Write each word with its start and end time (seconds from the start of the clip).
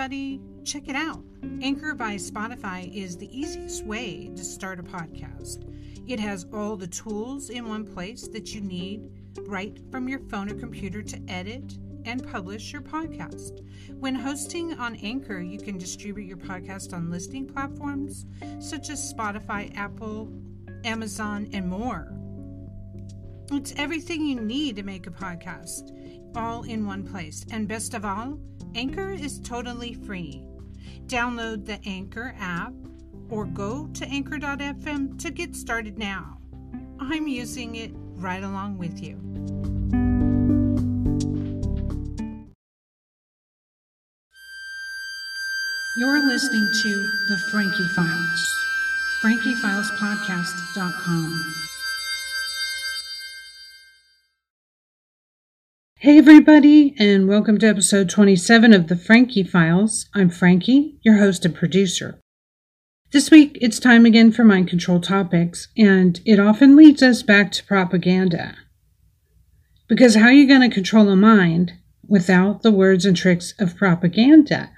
everybody, 0.00 0.40
check 0.64 0.88
it 0.88 0.96
out. 0.96 1.22
Anchor 1.60 1.94
by 1.94 2.14
Spotify 2.14 2.90
is 2.94 3.18
the 3.18 3.28
easiest 3.38 3.84
way 3.84 4.30
to 4.34 4.42
start 4.42 4.80
a 4.80 4.82
podcast. 4.82 5.70
It 6.08 6.18
has 6.18 6.46
all 6.54 6.74
the 6.74 6.86
tools 6.86 7.50
in 7.50 7.68
one 7.68 7.84
place 7.84 8.26
that 8.28 8.54
you 8.54 8.62
need 8.62 9.10
right 9.40 9.78
from 9.90 10.08
your 10.08 10.20
phone 10.30 10.50
or 10.50 10.54
computer 10.54 11.02
to 11.02 11.20
edit 11.28 11.76
and 12.06 12.26
publish 12.32 12.72
your 12.72 12.80
podcast. 12.80 13.60
When 13.98 14.14
hosting 14.14 14.72
on 14.72 14.96
Anchor, 14.96 15.40
you 15.40 15.58
can 15.58 15.76
distribute 15.76 16.24
your 16.24 16.38
podcast 16.38 16.94
on 16.94 17.10
listening 17.10 17.46
platforms 17.46 18.24
such 18.58 18.88
as 18.88 19.12
Spotify, 19.12 19.76
Apple, 19.76 20.32
Amazon, 20.82 21.46
and 21.52 21.68
more. 21.68 22.10
It's 23.52 23.74
everything 23.76 24.24
you 24.24 24.40
need 24.40 24.76
to 24.76 24.82
make 24.82 25.06
a 25.06 25.10
podcast, 25.10 25.90
all 26.34 26.62
in 26.62 26.86
one 26.86 27.06
place. 27.06 27.44
And 27.50 27.68
best 27.68 27.92
of 27.92 28.06
all, 28.06 28.38
Anchor 28.74 29.10
is 29.10 29.38
totally 29.40 29.94
free. 29.94 30.42
Download 31.06 31.64
the 31.66 31.80
Anchor 31.86 32.34
app 32.38 32.72
or 33.28 33.44
go 33.46 33.88
to 33.94 34.06
anchor.fm 34.06 35.20
to 35.20 35.30
get 35.30 35.56
started 35.56 35.98
now. 35.98 36.38
I'm 36.98 37.26
using 37.26 37.76
it 37.76 37.90
right 37.94 38.42
along 38.42 38.76
with 38.78 39.02
you. 39.02 39.18
You're 45.96 46.26
listening 46.26 46.70
to 46.82 47.08
The 47.28 47.38
Frankie 47.50 47.88
Files, 47.88 48.54
FrankieFilesPodcast.com. 49.22 51.69
Hey, 56.02 56.16
everybody, 56.16 56.94
and 56.98 57.28
welcome 57.28 57.58
to 57.58 57.68
episode 57.68 58.08
27 58.08 58.72
of 58.72 58.88
The 58.88 58.96
Frankie 58.96 59.42
Files. 59.42 60.08
I'm 60.14 60.30
Frankie, 60.30 60.98
your 61.02 61.18
host 61.18 61.44
and 61.44 61.54
producer. 61.54 62.18
This 63.12 63.30
week, 63.30 63.58
it's 63.60 63.78
time 63.78 64.06
again 64.06 64.32
for 64.32 64.42
mind 64.42 64.68
control 64.68 64.98
topics, 65.02 65.68
and 65.76 66.18
it 66.24 66.40
often 66.40 66.74
leads 66.74 67.02
us 67.02 67.22
back 67.22 67.52
to 67.52 67.66
propaganda. 67.66 68.56
Because 69.88 70.14
how 70.14 70.22
are 70.22 70.32
you 70.32 70.48
going 70.48 70.62
to 70.62 70.74
control 70.74 71.10
a 71.10 71.16
mind 71.16 71.74
without 72.08 72.62
the 72.62 72.72
words 72.72 73.04
and 73.04 73.14
tricks 73.14 73.52
of 73.58 73.76
propaganda? 73.76 74.70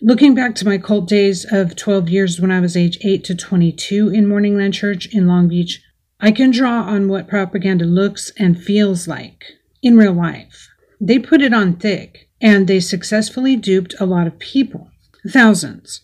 Looking 0.00 0.36
back 0.36 0.54
to 0.54 0.64
my 0.64 0.78
cult 0.78 1.08
days 1.08 1.44
of 1.50 1.74
12 1.74 2.08
years 2.08 2.40
when 2.40 2.52
I 2.52 2.60
was 2.60 2.76
age 2.76 2.98
8 3.02 3.24
to 3.24 3.34
22 3.34 4.10
in 4.10 4.26
Morningland 4.26 4.74
Church 4.74 5.12
in 5.12 5.26
Long 5.26 5.48
Beach, 5.48 5.82
I 6.20 6.30
can 6.30 6.52
draw 6.52 6.82
on 6.82 7.08
what 7.08 7.26
propaganda 7.26 7.84
looks 7.84 8.30
and 8.38 8.56
feels 8.56 9.08
like 9.08 9.42
in 9.82 9.96
real 9.96 10.12
life. 10.12 10.68
They 11.00 11.18
put 11.18 11.42
it 11.42 11.52
on 11.52 11.76
thick, 11.76 12.28
and 12.40 12.66
they 12.66 12.80
successfully 12.80 13.56
duped 13.56 13.94
a 13.98 14.06
lot 14.06 14.26
of 14.26 14.38
people, 14.38 14.90
thousands. 15.28 16.02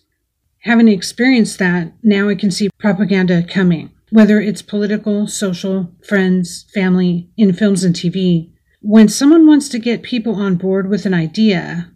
Having 0.61 0.89
experienced 0.89 1.59
that, 1.59 1.93
now 2.03 2.29
I 2.29 2.35
can 2.35 2.51
see 2.51 2.71
propaganda 2.79 3.43
coming, 3.43 3.91
whether 4.11 4.41
it's 4.41 4.63
political, 4.63 5.27
social, 5.27 5.91
friends, 6.07 6.67
family, 6.75 7.31
in 7.37 7.53
films 7.53 7.83
and 7.83 7.95
TV. 7.95 8.53
When 8.81 9.09
someone 9.09 9.47
wants 9.47 9.69
to 9.71 9.79
get 9.79 10.03
people 10.03 10.37
on 10.37 10.57
board 10.57 10.89
with 10.89 11.07
an 11.07 11.15
idea, 11.15 11.91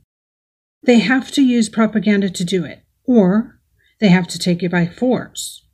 they 0.83 0.99
have 1.01 1.31
to 1.33 1.43
use 1.43 1.69
propaganda 1.69 2.31
to 2.31 2.45
do 2.45 2.65
it, 2.65 2.83
or 3.05 3.61
they 4.01 4.09
have 4.09 4.27
to 4.29 4.39
take 4.39 4.63
it 4.63 4.71
by 4.71 4.87
force. 4.87 5.65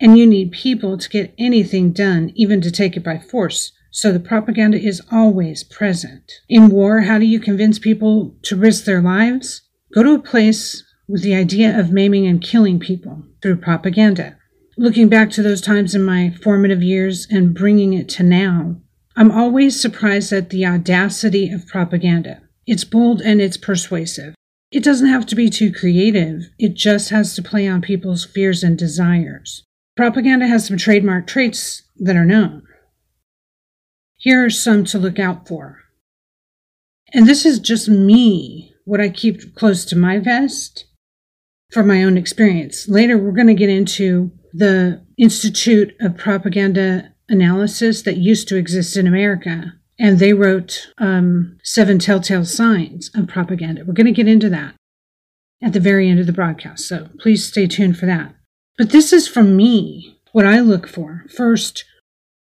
And 0.00 0.16
you 0.16 0.26
need 0.26 0.52
people 0.52 0.96
to 0.96 1.08
get 1.08 1.34
anything 1.38 1.92
done, 1.92 2.30
even 2.34 2.60
to 2.60 2.70
take 2.70 2.96
it 2.96 3.02
by 3.02 3.18
force. 3.18 3.72
So 4.00 4.12
the 4.12 4.20
propaganda 4.20 4.80
is 4.80 5.02
always 5.10 5.64
present. 5.64 6.34
In 6.48 6.68
war, 6.68 7.00
how 7.00 7.18
do 7.18 7.24
you 7.24 7.40
convince 7.40 7.80
people 7.80 8.36
to 8.42 8.54
risk 8.54 8.84
their 8.84 9.02
lives? 9.02 9.62
Go 9.92 10.04
to 10.04 10.14
a 10.14 10.20
place 10.20 10.84
with 11.08 11.22
the 11.22 11.34
idea 11.34 11.76
of 11.76 11.90
maiming 11.90 12.24
and 12.24 12.40
killing 12.40 12.78
people 12.78 13.24
through 13.42 13.56
propaganda. 13.56 14.36
Looking 14.76 15.08
back 15.08 15.30
to 15.30 15.42
those 15.42 15.60
times 15.60 15.96
in 15.96 16.04
my 16.04 16.32
formative 16.44 16.80
years 16.80 17.26
and 17.28 17.52
bringing 17.52 17.92
it 17.92 18.08
to 18.10 18.22
now, 18.22 18.76
I'm 19.16 19.32
always 19.32 19.80
surprised 19.80 20.32
at 20.32 20.50
the 20.50 20.64
audacity 20.64 21.50
of 21.50 21.66
propaganda. 21.66 22.42
It's 22.68 22.84
bold 22.84 23.20
and 23.20 23.40
it's 23.40 23.56
persuasive. 23.56 24.36
It 24.70 24.84
doesn't 24.84 25.08
have 25.08 25.26
to 25.26 25.34
be 25.34 25.50
too 25.50 25.72
creative, 25.72 26.42
it 26.56 26.74
just 26.74 27.10
has 27.10 27.34
to 27.34 27.42
play 27.42 27.66
on 27.66 27.82
people's 27.82 28.24
fears 28.24 28.62
and 28.62 28.78
desires. 28.78 29.64
Propaganda 29.96 30.46
has 30.46 30.68
some 30.68 30.76
trademark 30.76 31.26
traits 31.26 31.82
that 31.96 32.14
are 32.14 32.24
known. 32.24 32.62
Here 34.18 34.44
are 34.44 34.50
some 34.50 34.84
to 34.86 34.98
look 34.98 35.18
out 35.18 35.46
for. 35.46 35.78
And 37.14 37.26
this 37.26 37.46
is 37.46 37.60
just 37.60 37.88
me, 37.88 38.74
what 38.84 39.00
I 39.00 39.08
keep 39.08 39.54
close 39.54 39.84
to 39.86 39.96
my 39.96 40.18
vest 40.18 40.86
from 41.70 41.86
my 41.86 42.02
own 42.02 42.18
experience. 42.18 42.88
Later, 42.88 43.16
we're 43.16 43.32
going 43.32 43.46
to 43.46 43.54
get 43.54 43.70
into 43.70 44.32
the 44.52 45.04
Institute 45.16 45.94
of 46.00 46.16
Propaganda 46.16 47.14
Analysis 47.28 48.02
that 48.02 48.16
used 48.16 48.48
to 48.48 48.56
exist 48.56 48.96
in 48.96 49.06
America. 49.06 49.74
And 50.00 50.18
they 50.18 50.32
wrote 50.32 50.88
um, 50.98 51.58
Seven 51.62 51.98
Telltale 51.98 52.44
Signs 52.44 53.10
of 53.14 53.28
Propaganda. 53.28 53.84
We're 53.84 53.94
going 53.94 54.06
to 54.06 54.12
get 54.12 54.28
into 54.28 54.48
that 54.50 54.74
at 55.62 55.72
the 55.72 55.80
very 55.80 56.08
end 56.08 56.18
of 56.18 56.26
the 56.26 56.32
broadcast. 56.32 56.86
So 56.88 57.08
please 57.20 57.46
stay 57.46 57.66
tuned 57.66 57.98
for 57.98 58.06
that. 58.06 58.34
But 58.76 58.90
this 58.90 59.12
is 59.12 59.28
from 59.28 59.56
me, 59.56 60.18
what 60.32 60.46
I 60.46 60.60
look 60.60 60.88
for. 60.88 61.24
First, 61.36 61.84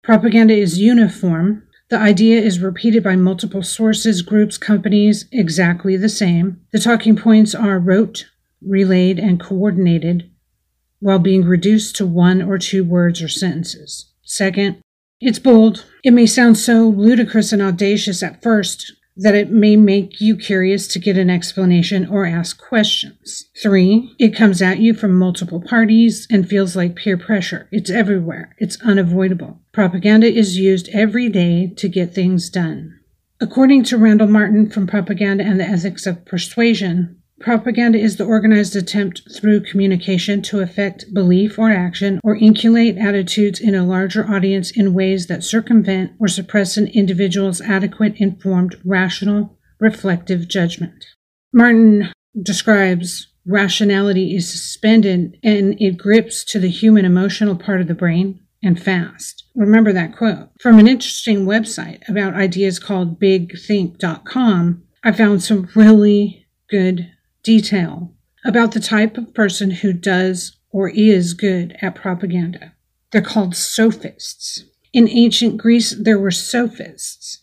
propaganda 0.02 0.54
is 0.54 0.78
uniform 0.78 1.65
the 1.88 1.98
idea 1.98 2.40
is 2.40 2.58
repeated 2.58 3.04
by 3.04 3.14
multiple 3.16 3.62
sources, 3.62 4.22
groups, 4.22 4.58
companies, 4.58 5.26
exactly 5.30 5.96
the 5.96 6.08
same. 6.08 6.60
The 6.72 6.80
talking 6.80 7.16
points 7.16 7.54
are 7.54 7.78
rote, 7.78 8.26
relayed, 8.60 9.18
and 9.18 9.38
coordinated 9.38 10.30
while 10.98 11.18
being 11.18 11.44
reduced 11.44 11.94
to 11.96 12.06
one 12.06 12.42
or 12.42 12.58
two 12.58 12.82
words 12.82 13.22
or 13.22 13.28
sentences. 13.28 14.10
Second, 14.22 14.78
it's 15.20 15.38
bold. 15.38 15.84
It 16.02 16.12
may 16.12 16.26
sound 16.26 16.58
so 16.58 16.88
ludicrous 16.88 17.52
and 17.52 17.62
audacious 17.62 18.22
at 18.22 18.42
first, 18.42 18.92
that 19.16 19.34
it 19.34 19.50
may 19.50 19.76
make 19.76 20.20
you 20.20 20.36
curious 20.36 20.86
to 20.88 20.98
get 20.98 21.16
an 21.16 21.30
explanation 21.30 22.06
or 22.06 22.26
ask 22.26 22.60
questions. 22.60 23.48
Three, 23.62 24.14
it 24.18 24.36
comes 24.36 24.60
at 24.60 24.78
you 24.78 24.92
from 24.92 25.18
multiple 25.18 25.60
parties 25.60 26.26
and 26.30 26.48
feels 26.48 26.76
like 26.76 26.96
peer 26.96 27.16
pressure. 27.16 27.68
It's 27.72 27.90
everywhere. 27.90 28.54
It's 28.58 28.80
unavoidable. 28.82 29.60
Propaganda 29.72 30.26
is 30.26 30.58
used 30.58 30.88
every 30.92 31.28
day 31.28 31.72
to 31.76 31.88
get 31.88 32.14
things 32.14 32.50
done. 32.50 32.98
According 33.40 33.84
to 33.84 33.98
Randall 33.98 34.28
Marlin 34.28 34.70
from 34.70 34.86
Propaganda 34.86 35.44
and 35.44 35.60
the 35.60 35.64
Ethics 35.64 36.06
of 36.06 36.24
Persuasion, 36.24 37.22
Propaganda 37.40 37.98
is 37.98 38.16
the 38.16 38.24
organized 38.24 38.74
attempt 38.74 39.22
through 39.30 39.60
communication 39.60 40.40
to 40.42 40.60
affect 40.60 41.12
belief 41.12 41.58
or 41.58 41.70
action 41.70 42.18
or 42.24 42.34
inculcate 42.36 42.96
attitudes 42.96 43.60
in 43.60 43.74
a 43.74 43.84
larger 43.84 44.26
audience 44.26 44.70
in 44.70 44.94
ways 44.94 45.26
that 45.26 45.44
circumvent 45.44 46.12
or 46.18 46.28
suppress 46.28 46.76
an 46.76 46.86
individual's 46.88 47.60
adequate, 47.60 48.14
informed, 48.16 48.76
rational, 48.84 49.58
reflective 49.78 50.48
judgment. 50.48 51.04
Marlin 51.52 52.10
describes 52.42 53.28
rationality 53.44 54.34
is 54.34 54.50
suspended 54.50 55.38
and 55.42 55.80
it 55.80 55.98
grips 55.98 56.42
to 56.44 56.58
the 56.58 56.70
human 56.70 57.04
emotional 57.04 57.54
part 57.54 57.80
of 57.80 57.86
the 57.86 57.94
brain 57.94 58.40
and 58.62 58.82
fast. 58.82 59.44
Remember 59.54 59.92
that 59.92 60.16
quote. 60.16 60.48
From 60.60 60.78
an 60.78 60.88
interesting 60.88 61.44
website 61.46 62.06
about 62.08 62.34
ideas 62.34 62.78
called 62.78 63.20
bigthink.com, 63.20 64.82
I 65.04 65.12
found 65.12 65.42
some 65.42 65.68
really 65.74 66.46
good 66.68 67.12
detail 67.46 68.12
about 68.44 68.72
the 68.72 68.80
type 68.80 69.16
of 69.16 69.32
person 69.32 69.70
who 69.70 69.92
does 69.92 70.56
or 70.70 70.90
is 70.90 71.32
good 71.32 71.76
at 71.80 71.94
propaganda. 71.94 72.74
They're 73.12 73.22
called 73.22 73.54
sophists. 73.54 74.64
In 74.92 75.08
ancient 75.08 75.56
Greece, 75.56 75.94
there 75.98 76.18
were 76.18 76.32
sophists. 76.32 77.42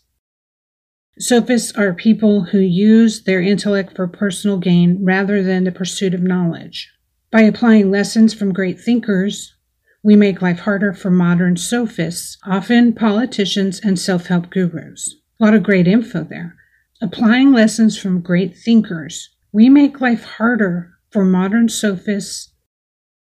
Sophists 1.18 1.72
are 1.72 1.94
people 1.94 2.44
who 2.44 2.58
use 2.58 3.24
their 3.24 3.40
intellect 3.40 3.96
for 3.96 4.06
personal 4.06 4.58
gain 4.58 5.02
rather 5.02 5.42
than 5.42 5.64
the 5.64 5.72
pursuit 5.72 6.12
of 6.12 6.22
knowledge. 6.22 6.90
By 7.30 7.42
applying 7.42 7.90
lessons 7.90 8.34
from 8.34 8.52
great 8.52 8.78
thinkers, 8.78 9.54
we 10.02 10.16
make 10.16 10.42
life 10.42 10.60
harder 10.60 10.92
for 10.92 11.10
modern 11.10 11.56
sophists, 11.56 12.36
often 12.44 12.92
politicians 12.92 13.80
and 13.82 13.98
self 13.98 14.26
help 14.26 14.50
gurus. 14.50 15.16
A 15.40 15.44
lot 15.44 15.54
of 15.54 15.62
great 15.62 15.88
info 15.88 16.24
there. 16.24 16.56
Applying 17.00 17.52
lessons 17.52 17.96
from 17.96 18.20
great 18.20 18.56
thinkers 18.56 19.30
we 19.54 19.68
make 19.68 20.00
life 20.00 20.24
harder 20.24 20.98
for 21.10 21.24
modern 21.24 21.68
sophists, 21.68 22.52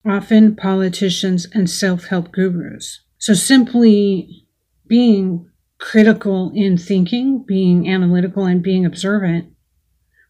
often 0.04 0.56
politicians 0.56 1.46
and 1.54 1.70
self 1.70 2.06
help 2.06 2.32
gurus. 2.32 3.02
So 3.20 3.36
simply 3.36 4.48
being 4.88 5.48
critical 5.78 6.52
in 6.56 6.76
thinking, 6.76 7.46
being 7.48 7.88
analytical, 7.88 8.46
and 8.46 8.64
being 8.64 8.84
observant, 8.84 9.54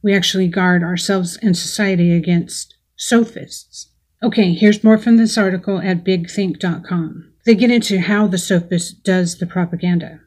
we 0.03 0.13
actually 0.13 0.49
guard 0.49 0.83
ourselves 0.83 1.37
and 1.41 1.57
society 1.57 2.11
against 2.11 2.75
sophists. 2.97 3.89
Okay, 4.21 4.53
here's 4.53 4.83
more 4.83 4.97
from 4.97 5.15
this 5.15 5.37
article 5.37 5.79
at 5.79 6.03
bigthink.com. 6.03 7.31
They 7.45 7.55
get 7.55 7.71
into 7.71 8.01
how 8.01 8.27
the 8.27 8.37
sophist 8.37 9.03
does 9.03 9.37
the 9.37 9.45
propaganda. 9.45 10.19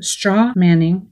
Straw 0.00 0.54
manning 0.56 1.10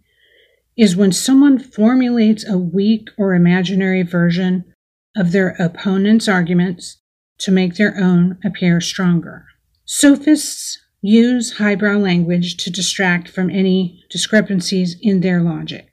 is 0.77 0.97
when 0.97 1.13
someone 1.13 1.59
formulates 1.59 2.49
a 2.49 2.59
weak 2.59 3.09
or 3.17 3.35
imaginary 3.35 4.03
version 4.03 4.65
of 5.17 5.33
their 5.33 5.51
opponent's 5.59 6.29
arguments 6.29 6.99
to 7.39 7.51
make 7.51 7.77
their 7.77 7.97
own 7.99 8.39
appear 8.45 8.81
stronger. 8.81 9.47
Sophists 9.85 10.79
use 11.01 11.59
highbrow 11.59 11.97
language 11.97 12.57
to 12.57 12.71
distract 12.71 13.29
from 13.29 13.51
any 13.51 14.05
discrepancies 14.11 14.97
in 15.01 15.21
their 15.21 15.41
logic. 15.41 15.93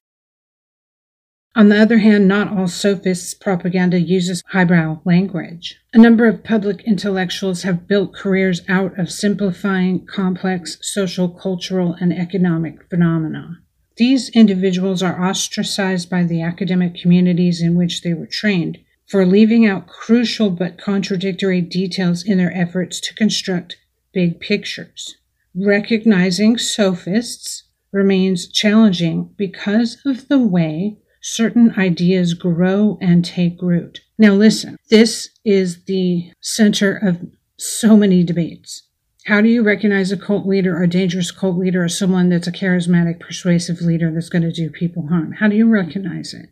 On 1.56 1.69
the 1.69 1.80
other 1.80 2.00
hand, 2.00 2.27
not 2.27 2.51
all 2.51 2.68
sophists' 2.68 3.35
propaganda 3.35 4.00
uses 4.00 4.41
highbrow 4.47 5.01
language. 5.06 5.80
A 5.94 6.00
number 6.00 6.25
of 6.25 6.44
public 6.44 6.81
intellectuals 6.88 7.62
have 7.62 7.88
built 7.88 8.15
careers 8.15 8.62
out 8.68 8.97
of 8.97 9.12
simplifying 9.12 10.03
complex 10.07 10.80
social, 10.81 11.30
cultural, 11.30 11.95
and 12.01 12.12
economic 12.12 12.89
phenomena. 12.89 13.59
These 13.98 14.30
individuals 14.30 15.04
are 15.04 15.24
ostracized 15.24 16.10
by 16.10 16.24
the 16.24 16.42
academic 16.42 16.95
communities 16.95 17.62
in 17.62 17.75
which 17.75 18.01
they 18.01 18.13
were 18.13 18.25
trained 18.25 18.80
for 19.07 19.25
leaving 19.25 19.66
out 19.66 19.88
crucial 19.88 20.50
but 20.50 20.78
contradictory 20.78 21.62
details 21.62 22.24
in 22.24 22.38
their 22.38 22.56
efforts 22.56 23.00
to 23.01 23.13
construct 23.13 23.78
big 24.13 24.40
pictures. 24.40 25.18
Recognizing 25.56 26.57
sophists 26.57 27.63
remains 27.92 28.48
challenging 28.48 29.34
because 29.38 29.98
of 30.06 30.28
the 30.28 30.40
way 30.40 30.98
certain 31.22 31.74
ideas 31.78 32.34
grow 32.34 32.98
and 33.01 33.24
take 33.24 33.62
root. 33.62 34.01
Now, 34.18 34.34
listen, 34.34 34.78
this 34.90 35.30
is 35.45 35.86
the 35.86 36.31
center 36.42 36.98
of 36.98 37.22
so 37.57 37.95
many 37.95 38.24
debates. 38.24 38.84
How 39.25 39.40
do 39.40 39.48
you 39.48 39.64
recognize 39.64 40.12
a 40.12 40.18
cult 40.18 40.46
leader 40.46 40.75
or 40.75 40.84
a 40.84 40.88
dangerous 40.88 41.31
cult 41.31 41.58
leader 41.58 41.84
or 41.84 41.90
someone 41.90 42.28
that's 42.28 42.48
a 42.48 42.52
charismatic, 42.52 43.22
persuasive 43.22 43.81
leader 43.81 44.12
that's 44.12 44.28
going 44.28 44.42
to 44.42 44.52
do 44.52 44.70
people 44.70 45.08
harm? 45.08 45.31
How 45.31 45.48
do 45.48 45.56
you 45.56 45.70
recognize 45.70 46.34
it? 46.34 46.50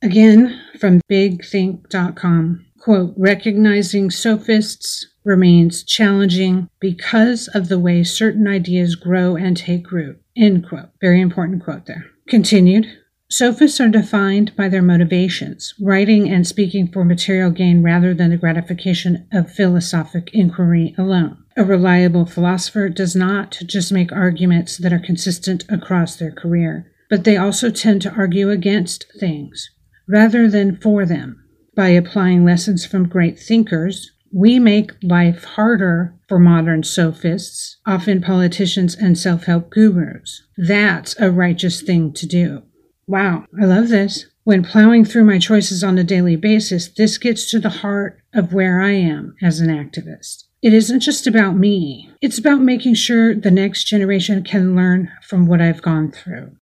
Again, 0.00 0.58
from 0.78 1.02
bigthink.com, 1.10 2.66
quote, 2.78 3.14
recognizing 3.18 4.10
sophists 4.10 5.06
remains 5.24 5.82
challenging 5.82 6.70
because 6.80 7.48
of 7.48 7.68
the 7.68 7.78
way 7.78 8.02
certain 8.02 8.46
ideas 8.46 8.94
grow 8.94 9.36
and 9.36 9.54
take 9.56 9.92
root, 9.92 10.18
end 10.36 10.66
quote. 10.66 10.88
Very 11.02 11.20
important 11.20 11.62
quote 11.62 11.84
there. 11.84 12.06
Continued, 12.28 12.86
Sophists 13.28 13.80
are 13.80 13.88
defined 13.88 14.54
by 14.54 14.68
their 14.68 14.82
motivations, 14.82 15.74
writing 15.80 16.30
and 16.30 16.46
speaking 16.46 16.86
for 16.86 17.04
material 17.04 17.50
gain 17.50 17.82
rather 17.82 18.14
than 18.14 18.30
the 18.30 18.36
gratification 18.36 19.26
of 19.32 19.50
philosophic 19.50 20.30
inquiry 20.32 20.94
alone. 20.96 21.42
A 21.58 21.64
reliable 21.64 22.26
philosopher 22.26 22.90
does 22.90 23.16
not 23.16 23.58
just 23.66 23.90
make 23.90 24.12
arguments 24.12 24.76
that 24.76 24.92
are 24.92 24.98
consistent 24.98 25.64
across 25.70 26.16
their 26.16 26.30
career, 26.30 26.92
but 27.08 27.24
they 27.24 27.36
also 27.36 27.70
tend 27.70 28.02
to 28.02 28.12
argue 28.12 28.50
against 28.50 29.06
things 29.18 29.70
rather 30.06 30.48
than 30.48 30.76
for 30.76 31.06
them. 31.06 31.42
By 31.74 31.88
applying 31.88 32.44
lessons 32.44 32.84
from 32.84 33.08
great 33.08 33.38
thinkers, 33.38 34.10
we 34.32 34.58
make 34.58 34.92
life 35.02 35.44
harder 35.44 36.14
for 36.28 36.38
modern 36.38 36.82
sophists, 36.82 37.78
often 37.86 38.20
politicians 38.20 38.94
and 38.94 39.16
self 39.16 39.44
help 39.44 39.70
gurus. 39.70 40.42
That's 40.56 41.18
a 41.18 41.30
righteous 41.30 41.80
thing 41.80 42.12
to 42.14 42.26
do. 42.26 42.62
Wow, 43.06 43.46
I 43.60 43.64
love 43.64 43.88
this. 43.88 44.26
When 44.44 44.62
plowing 44.62 45.04
through 45.04 45.24
my 45.24 45.38
choices 45.38 45.82
on 45.82 45.96
a 45.96 46.04
daily 46.04 46.36
basis, 46.36 46.88
this 46.88 47.18
gets 47.18 47.50
to 47.50 47.58
the 47.58 47.80
heart 47.80 48.18
of 48.34 48.52
where 48.52 48.80
I 48.80 48.92
am 48.92 49.34
as 49.42 49.60
an 49.60 49.68
activist. 49.68 50.44
It 50.62 50.72
isn't 50.72 51.00
just 51.00 51.26
about 51.26 51.56
me, 51.56 52.10
it's 52.22 52.38
about 52.38 52.60
making 52.60 52.94
sure 52.94 53.34
the 53.34 53.50
next 53.50 53.84
generation 53.84 54.42
can 54.42 54.74
learn 54.74 55.10
from 55.22 55.46
what 55.46 55.60
I've 55.60 55.82
gone 55.82 56.10
through. 56.10 56.56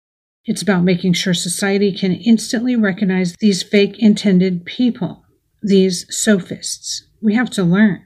It's 0.44 0.62
about 0.62 0.84
making 0.84 1.14
sure 1.14 1.32
society 1.32 1.92
can 1.92 2.12
instantly 2.12 2.76
recognize 2.76 3.34
these 3.38 3.62
fake 3.62 3.98
intended 3.98 4.64
people, 4.66 5.24
these 5.62 6.06
sophists. 6.14 7.06
We 7.22 7.34
have 7.34 7.50
to 7.50 7.64
learn. 7.64 8.02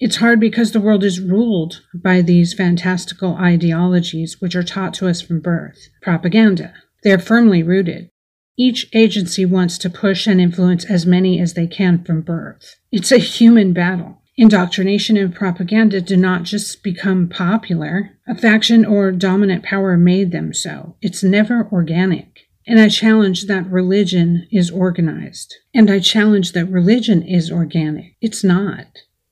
It's 0.00 0.16
hard 0.16 0.40
because 0.40 0.72
the 0.72 0.80
world 0.80 1.04
is 1.04 1.20
ruled 1.20 1.82
by 1.92 2.22
these 2.22 2.54
fantastical 2.54 3.34
ideologies 3.34 4.40
which 4.40 4.56
are 4.56 4.62
taught 4.62 4.94
to 4.94 5.08
us 5.08 5.20
from 5.20 5.40
birth 5.40 5.88
propaganda, 6.02 6.72
they're 7.02 7.18
firmly 7.18 7.62
rooted. 7.62 8.10
Each 8.56 8.88
agency 8.92 9.44
wants 9.44 9.78
to 9.78 9.90
push 9.90 10.26
and 10.26 10.40
influence 10.40 10.84
as 10.84 11.06
many 11.06 11.40
as 11.40 11.54
they 11.54 11.66
can 11.66 12.02
from 12.02 12.22
birth. 12.22 12.76
It's 12.90 13.12
a 13.12 13.18
human 13.18 13.72
battle. 13.72 14.17
Indoctrination 14.38 15.18
and 15.18 15.34
propaganda 15.34 16.00
do 16.00 16.16
not 16.16 16.44
just 16.44 16.82
become 16.82 17.28
popular. 17.28 18.16
A 18.26 18.34
faction 18.34 18.86
or 18.86 19.12
dominant 19.12 19.64
power 19.64 19.98
made 19.98 20.32
them 20.32 20.54
so. 20.54 20.96
It's 21.02 21.22
never 21.22 21.68
organic. 21.70 22.46
And 22.66 22.80
I 22.80 22.88
challenge 22.88 23.46
that 23.46 23.70
religion 23.70 24.48
is 24.50 24.70
organized. 24.70 25.54
And 25.74 25.90
I 25.90 25.98
challenge 25.98 26.52
that 26.52 26.70
religion 26.70 27.22
is 27.22 27.52
organic. 27.52 28.14
It's 28.22 28.42
not. 28.42 28.86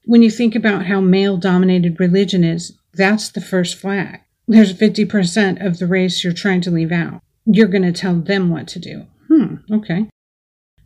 When 0.05 0.23
you 0.23 0.31
think 0.31 0.55
about 0.55 0.87
how 0.87 1.01
male 1.01 1.39
dominated 1.39 1.99
religion 1.99 2.45
is, 2.45 2.77
that's 2.93 3.31
the 3.31 3.41
first 3.41 3.79
flag. 3.79 4.21
There's 4.47 4.75
50% 4.75 5.65
of 5.65 5.79
the 5.79 5.87
race 5.87 6.23
you're 6.23 6.35
trying 6.35 6.61
to 6.63 6.71
leave 6.71 6.93
out 6.93 7.23
you're 7.47 7.69
going 7.69 7.83
to 7.83 7.93
tell 7.93 8.17
them 8.17 8.51
what 8.51 8.67
to 8.69 8.79
do. 8.79 9.07
Hmm, 9.29 9.57
okay. 9.73 10.09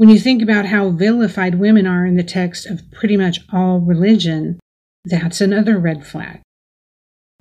When 0.00 0.08
you 0.08 0.18
think 0.18 0.40
about 0.40 0.64
how 0.64 0.88
vilified 0.88 1.56
women 1.56 1.86
are 1.86 2.06
in 2.06 2.16
the 2.16 2.22
text 2.22 2.64
of 2.64 2.90
pretty 2.90 3.18
much 3.18 3.40
all 3.52 3.80
religion, 3.80 4.58
that's 5.04 5.42
another 5.42 5.78
red 5.78 6.06
flag. 6.06 6.40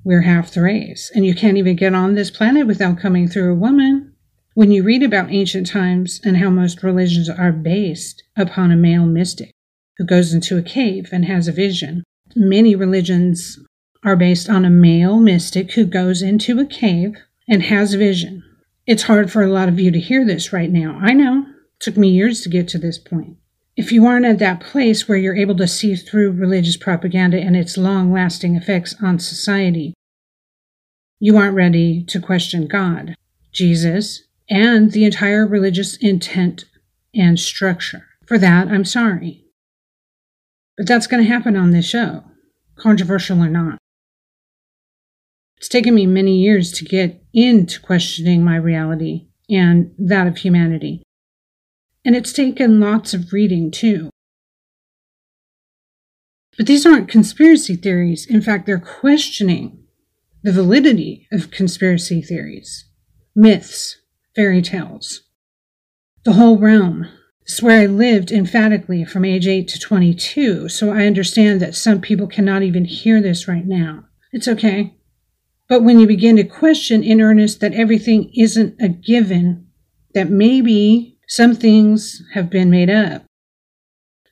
We're 0.04 0.24
half 0.24 0.52
the 0.52 0.64
race, 0.64 1.10
and 1.16 1.26
you 1.26 1.34
can't 1.34 1.56
even 1.56 1.78
get 1.78 1.96
on 1.96 2.16
this 2.16 2.30
planet 2.30 2.68
without 2.68 3.00
coming 3.00 3.30
through 3.30 3.54
a 3.54 3.58
woman. 3.58 4.14
When 4.56 4.74
you 4.74 4.84
read 4.84 5.04
about 5.04 5.32
ancient 5.32 5.68
times 5.68 6.20
and 6.26 6.36
how 6.36 6.50
most 6.50 6.84
religions 6.84 7.30
are 7.30 7.54
based 7.54 8.24
upon 8.36 8.74
a 8.74 8.76
male 8.76 9.06
mystic 9.06 9.54
who 9.98 10.04
goes 10.04 10.34
into 10.34 10.58
a 10.58 10.62
cave 10.62 11.08
and 11.14 11.24
has 11.24 11.48
a 11.48 11.54
vision, 11.54 12.04
many 12.36 12.76
religions 12.76 13.58
are 14.04 14.18
based 14.18 14.50
on 14.50 14.66
a 14.66 14.70
male 14.70 15.18
mystic 15.22 15.72
who 15.76 15.86
goes 15.86 16.22
into 16.22 16.60
a 16.60 16.66
cave 16.66 17.16
and 17.48 17.64
has 17.64 17.94
a 17.94 17.98
vision. 17.98 18.44
It's 18.86 19.04
hard 19.04 19.32
for 19.32 19.44
a 19.44 19.50
lot 19.50 19.70
of 19.70 19.80
you 19.80 19.92
to 19.92 20.00
hear 20.02 20.26
this 20.26 20.52
right 20.52 20.70
now. 20.70 21.00
I 21.02 21.14
know. 21.14 21.46
Took 21.80 21.98
me 21.98 22.10
years 22.10 22.42
to 22.42 22.50
get 22.50 22.68
to 22.70 22.78
this 22.78 22.98
point. 22.98 23.38
If 23.78 23.94
you 23.94 24.06
aren't 24.06 24.26
at 24.26 24.40
that 24.40 24.60
place 24.60 25.08
where 25.08 25.18
you're 25.18 25.36
able 25.36 25.56
to 25.56 25.68
see 25.68 25.96
through 25.96 26.32
religious 26.32 26.76
propaganda 26.76 27.40
and 27.40 27.56
its 27.56 27.78
long 27.78 28.12
lasting 28.12 28.56
effects 28.56 28.94
on 29.02 29.20
society, 29.20 29.94
you 31.20 31.38
aren't 31.38 31.56
ready 31.56 32.04
to 32.04 32.20
question 32.20 32.68
God, 32.68 33.16
Jesus, 33.54 34.24
and 34.50 34.92
the 34.92 35.06
entire 35.06 35.48
religious 35.48 35.96
intent 35.98 36.66
and 37.16 37.40
structure. 37.40 38.06
For 38.26 38.38
that, 38.38 38.68
I'm 38.68 38.86
sorry. 38.86 39.46
But 40.78 40.88
that's 40.88 41.08
going 41.08 41.24
to 41.24 41.30
happen 41.30 41.56
on 41.56 41.72
this 41.72 41.86
show, 41.86 42.24
controversial 42.76 43.42
or 43.42 43.50
not. 43.50 43.78
It's 45.58 45.70
taken 45.70 45.94
me 45.94 46.06
many 46.06 46.38
years 46.38 46.72
to 46.74 46.86
get 46.86 47.22
into 47.34 47.82
questioning 47.82 48.44
my 48.44 48.56
reality 48.56 49.28
and 49.50 49.94
that 49.98 50.28
of 50.28 50.38
humanity. 50.38 51.04
And 52.06 52.16
it's 52.16 52.34
taken 52.34 52.80
lots 52.80 53.14
of 53.14 53.34
reading 53.34 53.72
too. 53.72 54.10
But 56.58 56.68
these 56.68 56.86
aren't 56.86 57.10
conspiracy 57.10 57.76
theories. 57.76 58.26
In 58.26 58.42
fact, 58.42 58.66
they're 58.66 58.80
questioning 58.80 59.86
the 60.44 60.52
validity 60.52 61.28
of 61.32 61.52
conspiracy 61.52 62.22
theories, 62.22 62.86
myths, 63.36 63.98
fairy 64.36 64.62
tales, 64.62 65.22
the 66.24 66.34
whole 66.34 66.58
realm. 66.58 67.08
Is 67.46 67.64
where 67.64 67.82
I 67.82 67.88
lived 67.88 68.32
emphatically 68.32 69.04
from 69.06 69.26
age 69.26 69.48
8 69.48 69.68
to 69.70 69.80
22, 69.80 70.70
so 70.70 70.92
I 70.92 71.08
understand 71.08 71.60
that 71.62 71.74
some 71.74 72.00
people 72.00 72.28
cannot 72.28 72.62
even 72.62 72.86
hear 72.86 73.22
this 73.22 73.48
right 73.48 73.66
now. 73.66 74.06
It's 74.32 74.48
okay. 74.48 74.96
But 75.68 75.84
when 75.84 76.00
you 76.00 76.06
begin 76.06 76.36
to 76.36 76.44
question 76.44 77.04
in 77.04 77.22
earnest 77.22 77.60
that 77.62 77.74
everything 77.74 78.32
isn't 78.36 78.80
a 78.80 78.88
given, 78.88 79.68
that 80.14 80.30
maybe 80.30 81.19
some 81.30 81.56
things 81.56 82.22
have 82.34 82.50
been 82.50 82.70
made 82.70 82.90
up 82.90 83.24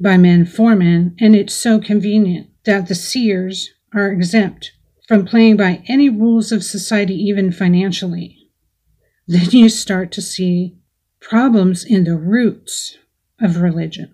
by 0.02 0.18
men 0.18 0.46
for 0.46 0.76
men, 0.76 1.16
and 1.20 1.36
it's 1.36 1.54
so 1.54 1.80
convenient 1.80 2.50
that 2.66 2.88
the 2.88 2.96
seers 2.96 3.70
are 3.94 4.12
exempt 4.12 4.74
from 5.08 5.26
playing 5.26 5.56
by 5.56 5.82
any 5.88 6.10
rules 6.10 6.52
of 6.52 6.64
society, 6.64 7.16
even 7.16 7.52
financially, 7.52 8.50
then 9.26 9.50
you 9.52 9.70
start 9.70 10.12
to 10.12 10.22
see 10.22 10.78
problems 11.22 11.86
in 11.86 12.04
the 12.04 12.18
roots 12.18 12.98
of 13.42 13.62
religion. 13.62 14.12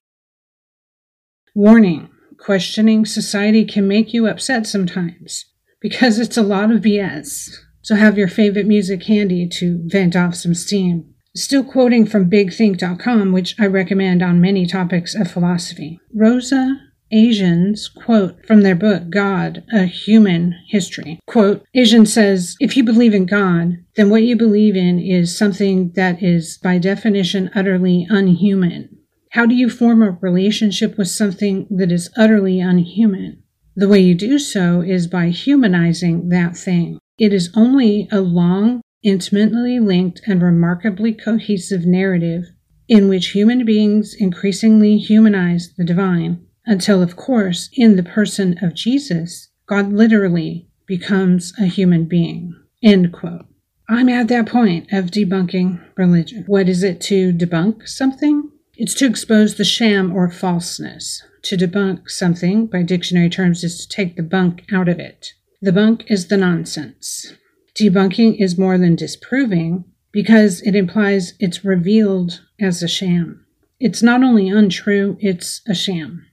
Warning 1.56 2.10
questioning 2.38 3.06
society 3.06 3.64
can 3.64 3.88
make 3.88 4.14
you 4.14 4.28
upset 4.28 4.68
sometimes 4.68 5.46
because 5.80 6.20
it's 6.20 6.38
a 6.38 6.44
lot 6.44 6.72
of 6.72 6.82
BS. 6.82 7.50
So 7.82 7.96
have 7.96 8.18
your 8.18 8.28
favorite 8.28 8.66
music 8.66 9.04
handy 9.04 9.48
to 9.60 9.82
vent 9.86 10.16
off 10.16 10.36
some 10.36 10.54
steam. 10.54 11.13
Still 11.36 11.64
quoting 11.64 12.06
from 12.06 12.30
bigthink.com, 12.30 13.32
which 13.32 13.56
I 13.60 13.66
recommend 13.66 14.22
on 14.22 14.40
many 14.40 14.68
topics 14.68 15.16
of 15.16 15.32
philosophy. 15.32 16.00
Reza 16.14 16.80
Aslan's 17.12 17.88
quote 17.88 18.46
from 18.46 18.62
their 18.62 18.76
book 18.76 19.10
God, 19.10 19.64
A 19.72 19.86
Human 19.86 20.56
History. 20.68 21.20
Quote, 21.28 21.64
Aslan 21.76 22.08
says, 22.08 22.56
if 22.60 22.76
you 22.76 22.84
believe 22.84 23.14
in 23.14 23.26
God, 23.26 23.78
then 23.96 24.10
what 24.10 24.24
you 24.24 24.36
believe 24.36 24.76
in 24.76 25.00
is 25.00 25.38
something 25.38 25.92
that 25.96 26.22
is 26.24 26.58
by 26.58 26.80
definition 26.80 27.52
utterly 27.54 28.08
unhuman. 28.10 28.98
How 29.32 29.46
do 29.46 29.56
you 29.56 29.70
form 29.70 30.02
a 30.02 30.18
relationship 30.22 30.98
with 30.98 31.08
something 31.08 31.68
that 31.70 31.92
is 31.92 32.10
utterly 32.16 32.60
unhuman? 32.60 33.42
The 33.76 33.88
way 33.88 34.00
you 34.00 34.14
do 34.14 34.38
so 34.38 34.82
is 34.82 35.08
by 35.08 35.30
humanizing 35.30 36.30
that 36.30 36.56
thing. 36.56 37.00
It 37.18 37.34
is 37.34 37.52
only 37.56 38.08
a 38.12 38.22
long, 38.22 38.82
intimately 39.04 39.80
linked, 39.80 40.22
and 40.26 40.42
remarkably 40.42 41.14
cohesive 41.14 41.86
narrative 41.86 42.46
in 42.88 43.08
which 43.08 43.32
human 43.32 43.66
beings 43.66 44.14
increasingly 44.14 44.98
humanize 44.98 45.74
the 45.78 45.84
divine 45.84 46.46
until, 46.66 47.02
of 47.02 47.16
course, 47.16 47.70
in 47.74 47.96
the 47.96 48.04
person 48.04 48.58
of 48.62 48.74
Jesus, 48.74 49.50
God 49.68 49.92
literally 49.92 50.70
becomes 50.88 51.54
a 51.60 51.66
human 51.66 52.06
being. 52.06 52.54
End 52.82 53.12
quote. 53.12 53.46
I'm 53.90 54.10
at 54.10 54.28
that 54.30 54.48
point 54.48 54.92
of 54.94 55.12
debunking 55.12 55.82
religion. 55.98 56.46
What 56.48 56.70
is 56.70 56.84
it 56.84 57.02
to 57.02 57.34
debunk 57.34 57.88
something? 57.88 58.50
It's 58.76 58.94
to 58.96 59.06
expose 59.06 59.56
the 59.56 59.66
sham 59.66 60.14
or 60.14 60.30
falseness. 60.30 61.22
To 61.44 61.58
debunk 61.58 62.10
something, 62.10 62.68
by 62.68 62.84
dictionary 62.84 63.30
terms, 63.30 63.64
is 63.64 63.86
to 63.86 63.96
take 63.96 64.16
the 64.16 64.24
bunk 64.24 64.64
out 64.72 64.88
of 64.88 65.00
it. 65.00 65.34
The 65.62 65.74
bunk 65.74 66.06
is 66.08 66.28
the 66.28 66.38
nonsense. 66.38 67.34
Debunking 67.76 68.40
is 68.40 68.58
more 68.58 68.78
than 68.78 68.96
disproving 68.96 69.84
because 70.12 70.62
it 70.62 70.76
implies 70.76 71.34
it's 71.40 71.66
revealed 71.66 72.42
as 72.62 72.84
a 72.84 72.88
sham. 72.88 73.44
It's 73.80 74.04
not 74.04 74.22
only 74.22 74.48
untrue, 74.48 75.18
it's 75.20 75.62
a 75.68 75.74
sham. 75.74 76.28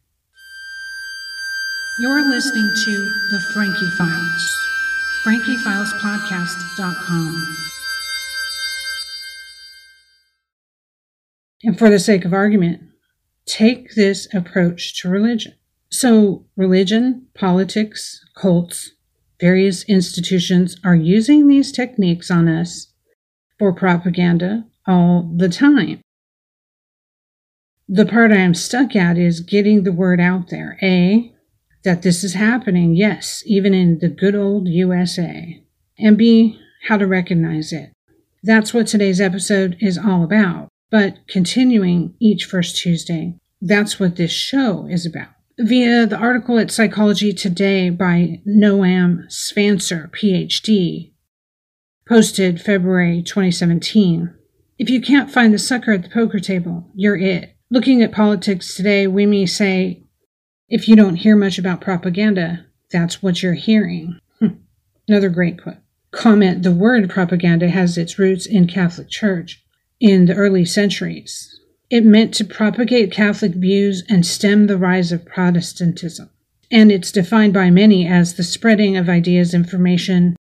You're 1.99 2.29
listening 2.29 2.71
to 2.85 2.93
The 3.31 3.41
Frankie 3.55 3.89
Files. 3.97 4.55
FrankieFilesPodcast.com. 5.25 7.57
And 11.63 11.79
for 11.79 11.91
the 11.91 11.99
sake 11.99 12.25
of 12.25 12.33
argument, 12.33 12.81
take 13.47 13.95
this 13.95 14.27
approach 14.35 14.99
to 15.01 15.11
religion. 15.11 15.53
So, 15.91 16.47
religion, 16.57 17.27
politics, 17.35 18.25
cults, 18.35 18.93
various 19.41 19.85
institutions 19.85 20.77
are 20.85 20.95
using 20.95 21.47
these 21.47 21.73
techniques 21.73 22.31
on 22.31 22.49
us 22.49 22.93
for 23.59 23.73
propaganda 23.73 24.65
all 24.87 25.33
the 25.37 25.49
time. 25.49 26.01
The 27.89 28.07
part 28.07 28.31
I 28.31 28.37
am 28.37 28.55
stuck 28.55 28.95
at 28.95 29.19
is 29.19 29.41
getting 29.41 29.83
the 29.83 29.93
word 29.93 30.21
out 30.21 30.49
there. 30.49 30.79
A, 30.83 31.35
that 31.83 32.03
this 32.03 32.23
is 32.23 32.35
happening, 32.35 32.95
yes, 32.95 33.43
even 33.47 33.75
in 33.75 33.99
the 33.99 34.09
good 34.09 34.35
old 34.35 34.69
USA, 34.69 35.63
and 35.99 36.17
B, 36.17 36.61
how 36.87 36.97
to 36.97 37.07
recognize 37.07 37.73
it. 37.73 37.91
That's 38.43 38.73
what 38.73 38.87
today's 38.87 39.21
episode 39.21 39.77
is 39.81 39.99
all 39.99 40.23
about. 40.23 40.69
But 40.91 41.27
continuing 41.29 42.15
each 42.21 42.45
first 42.45 42.77
Tuesday, 42.77 43.35
that's 43.61 44.01
what 44.01 44.17
this 44.17 44.33
show 44.33 44.87
is 44.87 45.07
about. 45.07 45.35
Via 45.63 46.07
the 46.07 46.17
article 46.17 46.59
at 46.59 46.71
Psychology 46.71 47.35
Today 47.35 47.91
by 47.91 48.41
Noam 48.49 49.31
Shpancer, 49.31 50.11
PhD, 50.11 51.13
posted 52.09 52.63
February 52.63 53.23
2017. 53.23 54.35
If 54.79 54.89
you 54.89 55.03
can't 55.03 55.31
find 55.31 55.53
the 55.53 55.59
sucker 55.59 55.93
at 55.93 56.03
the 56.03 56.09
poker 56.09 56.41
table, 56.41 56.89
you're 56.95 57.19
it. 57.19 57.59
Looking 57.71 58.01
at 58.01 58.11
politics 58.11 58.75
today, 58.75 59.07
we 59.07 59.27
may 59.27 59.45
say 59.45 60.03
if 60.71 60.89
you 60.89 60.97
don't 60.97 61.17
hear 61.17 61.37
much 61.37 61.59
about 61.59 61.83
propaganda, 61.83 62.65
that's 62.91 63.23
what 63.23 63.43
you're 63.43 63.53
hearing. 63.53 64.19
Hmm. 64.39 64.55
Another 65.07 65.29
great 65.29 65.63
quote. 65.63 65.77
Comment 66.11 66.63
The 66.63 66.73
word 66.73 67.11
propaganda 67.11 67.69
has 67.69 67.99
its 67.99 68.19
roots 68.19 68.47
in 68.47 68.67
Catholic 68.67 69.11
Church 69.11 69.63
in 70.01 70.25
the 70.25 70.35
early 70.35 70.65
centuries. 70.65 71.60
It 71.91 72.05
meant 72.05 72.33
to 72.35 72.45
propagate 72.45 73.11
Catholic 73.11 73.53
views 73.53 74.05
and 74.09 74.25
stem 74.25 74.69
the 74.69 74.79
rise 74.79 75.11
of 75.11 75.25
Protestantism. 75.25 76.31
And 76.71 76.93
it's 76.93 77.11
defined 77.11 77.53
by 77.53 77.71
many 77.71 78.07
as 78.07 78.35
the 78.35 78.45
spreading 78.45 78.97
of 78.97 79.09
ideas, 79.09 79.53
information, 79.53 80.37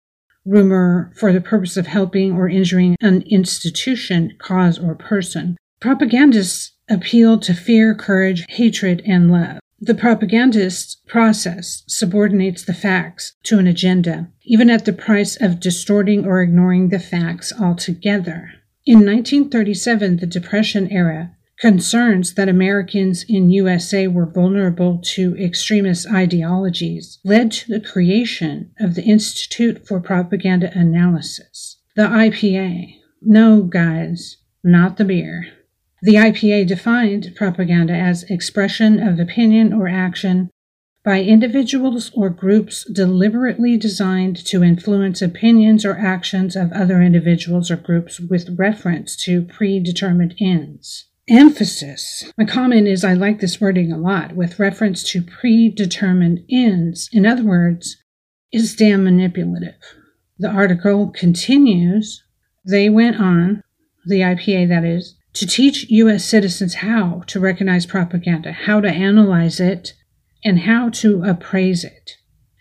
rumor 0.44 1.12
for 1.16 1.32
the 1.32 1.42
purpose 1.42 1.78
of 1.78 1.86
helping 1.86 2.32
or 2.32 2.50
injuring 2.50 2.96
an 3.00 3.22
institution, 3.24 4.34
cause, 4.40 4.80
or 4.80 4.96
person. 4.96 5.56
Propagandists 5.80 6.72
appeal 6.90 7.40
to 7.42 7.54
fear, 7.54 7.94
courage, 7.94 8.46
hatred, 8.50 9.04
and 9.06 9.32
love. 9.32 9.60
The 9.80 9.94
propagandist 9.94 11.06
process 11.06 11.84
subordinates 11.86 12.64
the 12.64 12.74
facts 12.74 13.34
to 13.44 13.60
an 13.60 13.68
agenda, 13.68 14.30
even 14.46 14.72
at 14.72 14.86
the 14.86 14.94
price 14.94 15.36
of 15.40 15.60
distorting 15.60 16.25
or 16.25 16.42
ignoring 16.42 16.90
the 16.90 16.98
facts 16.98 17.54
altogether. 17.60 18.52
In 18.88 19.00
1937, 19.00 20.18
the 20.18 20.28
Depression 20.28 20.92
era, 20.92 21.35
concerns 21.59 22.33
that 22.33 22.50
Americans 22.50 23.24
in 23.27 23.50
USA 23.50 24.07
were 24.07 24.25
vulnerable 24.25 25.00
to 25.03 25.35
extremist 25.38 26.07
ideologies 26.12 27.19
led 27.24 27.51
to 27.51 27.71
the 27.71 27.79
creation 27.79 28.71
of 28.79 28.95
the 28.95 29.03
Institute 29.03 29.88
for 29.88 30.00
Propaganda 30.00 30.71
Analysis, 30.77 31.77
the 31.95 32.03
IPA. 32.03 32.95
No, 33.21 33.62
guys, 33.63 34.38
not 34.63 34.97
the 34.97 35.05
beer. 35.05 35.47
The 36.01 36.15
IPA 36.15 36.67
defined 36.67 37.33
propaganda 37.35 37.93
as 37.93 38.24
expression 38.24 39.00
of 39.00 39.19
opinion 39.19 39.74
or 39.74 39.88
action 39.88 40.50
by 41.05 41.21
individuals 41.21 42.12
or 42.13 42.29
groups 42.29 42.83
deliberately 42.91 43.77
designed 43.77 44.35
to 44.47 44.63
influence 44.63 45.21
opinions 45.21 45.85
or 45.85 45.97
actions 45.97 46.55
of 46.55 46.71
other 46.74 47.01
individuals 47.01 47.71
or 47.71 47.75
groups 47.75 48.19
with 48.19 48.57
reference 48.57 49.15
to 49.15 49.43
predetermined 49.43 50.35
ends. 50.39 51.05
Emphasis. 51.27 52.32
My 52.38 52.46
comment 52.46 52.88
is 52.88 53.03
I 53.03 53.13
like 53.13 53.39
this 53.39 53.60
wording 53.60 53.91
a 53.91 53.98
lot 53.98 54.36
with 54.36 54.60
reference 54.60 55.03
to 55.12 55.24
predetermined 55.24 56.46
ends. 56.51 57.10
In 57.12 57.25
other 57.25 57.44
words, 57.44 57.98
is 58.51 58.75
damn 58.75 59.03
manipulative. 59.03 59.74
The 60.38 60.50
article 60.50 61.10
continues. 61.10 62.24
They 62.63 62.89
went 62.89 63.20
on, 63.20 63.63
the 64.05 64.22
IPA 64.22 64.70
that 64.70 64.86
is, 64.86 65.15
to 65.34 65.48
teach 65.48 65.89
U.S. 65.89 66.24
citizens 66.24 66.75
how 66.75 67.24
to 67.25 67.39
recognize 67.39 67.88
propaganda, 67.88 68.51
how 68.51 68.79
to 68.79 68.88
analyze 68.88 69.60
it, 69.60 69.94
and 70.44 70.60
how 70.60 70.89
to 70.89 71.24
appraise 71.24 71.84
it. 71.84 72.17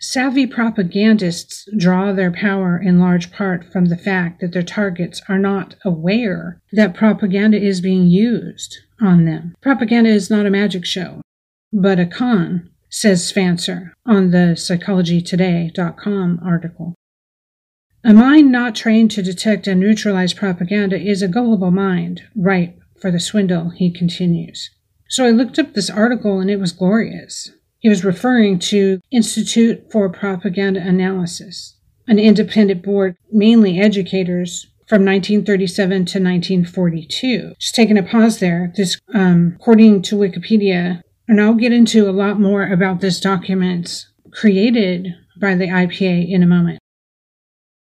Savvy 0.07 0.45
propagandists 0.45 1.67
draw 1.75 2.13
their 2.13 2.31
power 2.31 2.77
in 2.77 2.99
large 2.99 3.31
part 3.31 3.65
from 3.73 3.85
the 3.85 3.97
fact 3.97 4.39
that 4.39 4.51
their 4.51 4.61
targets 4.61 5.19
are 5.27 5.39
not 5.39 5.75
aware 5.83 6.61
that 6.71 6.93
propaganda 6.93 7.59
is 7.59 7.81
being 7.81 8.05
used 8.05 8.77
on 9.01 9.25
them. 9.25 9.55
Propaganda 9.61 10.11
is 10.11 10.29
not 10.29 10.45
a 10.45 10.51
magic 10.51 10.85
show, 10.85 11.21
but 11.73 11.99
a 11.99 12.05
con, 12.05 12.69
says 12.87 13.31
Shpancer 13.31 13.93
on 14.05 14.29
the 14.29 14.53
PsychologyToday.com 14.55 16.39
article. 16.45 16.93
A 18.03 18.13
mind 18.13 18.51
not 18.51 18.75
trained 18.75 19.09
to 19.09 19.23
detect 19.23 19.65
and 19.65 19.79
neutralize 19.79 20.35
propaganda 20.35 21.01
is 21.01 21.23
a 21.23 21.27
gullible 21.27 21.71
mind, 21.71 22.21
ripe 22.35 22.79
for 23.01 23.09
the 23.09 23.19
swindle, 23.19 23.71
he 23.71 23.89
continues. 23.89 24.69
So 25.09 25.25
I 25.25 25.31
looked 25.31 25.57
up 25.57 25.73
this 25.73 25.89
article 25.89 26.39
and 26.39 26.51
it 26.51 26.59
was 26.59 26.73
glorious. 26.73 27.49
He 27.85 27.89
was 27.89 28.03
referring 28.03 28.57
to 28.71 28.99
Institute 29.11 29.91
for 29.91 30.09
Propaganda 30.09 30.81
Analysis, 30.81 31.77
an 32.07 32.17
independent 32.17 32.81
board, 32.81 33.15
mainly 33.31 33.79
educators 33.79 34.65
from 34.87 35.05
1937 35.05 35.91
to 35.91 35.99
1942. 35.99 37.53
Just 37.59 37.75
taking 37.75 37.99
a 37.99 38.01
pause 38.01 38.39
there. 38.39 38.73
This, 38.75 38.99
um, 39.13 39.57
according 39.57 40.01
to 40.01 40.15
Wikipedia, 40.15 41.01
and 41.27 41.39
I'll 41.39 41.53
get 41.53 41.71
into 41.71 42.09
a 42.09 42.11
lot 42.11 42.39
more 42.39 42.63
about 42.63 43.01
this 43.01 43.19
document 43.19 44.07
created 44.31 45.09
by 45.39 45.53
the 45.53 45.67
IPA 45.67 46.27
in 46.27 46.41
a 46.41 46.47
moment. 46.47 46.79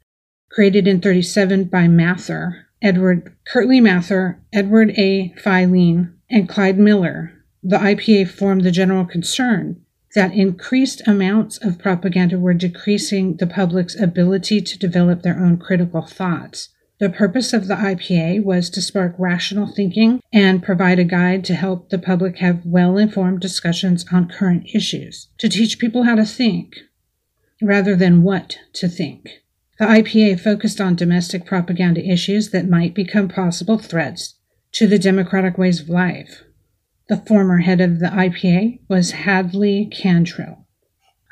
created 0.51 0.87
in 0.87 1.01
37 1.01 1.65
by 1.65 1.89
Mather, 1.89 2.67
Edward 2.83 3.35
Kirtley 3.47 3.81
Mather, 3.81 4.43
Edward 4.53 4.91
A. 4.99 5.35
Filene, 5.43 6.13
and 6.31 6.51
Clyde 6.51 6.79
Miller. 6.79 7.33
The 7.63 7.79
IPA 7.79 8.29
formed 8.29 8.63
the 8.63 8.71
general 8.71 9.07
concern 9.07 9.86
that 10.15 10.33
increased 10.33 11.03
amounts 11.07 11.59
of 11.59 11.79
propaganda 11.79 12.39
were 12.39 12.55
decreasing 12.55 13.37
the 13.37 13.47
public's 13.47 14.01
ability 14.01 14.61
to 14.61 14.79
develop 14.79 15.23
their 15.23 15.39
own 15.39 15.59
critical 15.59 16.03
thoughts. 16.03 16.71
The 16.99 17.11
purpose 17.11 17.53
of 17.53 17.69
the 17.69 17.75
IPA 17.75 18.43
was 18.43 18.71
to 18.71 18.81
spark 18.81 19.15
rational 19.19 19.67
thinking 19.67 20.23
and 20.33 20.63
provide 20.63 20.99
a 20.99 21.05
guide 21.05 21.45
to 21.45 21.55
help 21.55 21.91
the 21.91 21.99
public 21.99 22.39
have 22.39 22.65
well 22.65 22.97
informed 22.97 23.41
discussions 23.41 24.07
on 24.11 24.29
current 24.29 24.67
issues, 24.75 25.29
to 25.39 25.49
teach 25.51 25.79
people 25.79 26.05
how 26.05 26.15
to 26.15 26.25
think 26.25 26.77
rather 27.61 27.95
than 27.95 28.23
what 28.23 28.59
to 28.75 28.89
think. 28.89 29.43
The 29.79 29.85
IPA 29.85 30.41
focused 30.41 30.81
on 30.81 30.97
domestic 30.97 31.45
propaganda 31.45 32.03
issues 32.03 32.51
that 32.51 32.69
might 32.69 32.95
become 32.95 33.29
possible 33.29 33.77
threats 33.77 34.37
to 34.73 34.87
the 34.87 34.99
democratic 34.99 35.59
ways 35.59 35.81
of 35.81 35.91
life. 35.91 36.43
The 37.09 37.19
former 37.19 37.59
head 37.59 37.81
of 37.81 38.01
the 38.01 38.07
IPA 38.07 38.81
was 38.89 39.13
Hadley 39.13 39.89
Cantril. 39.93 40.65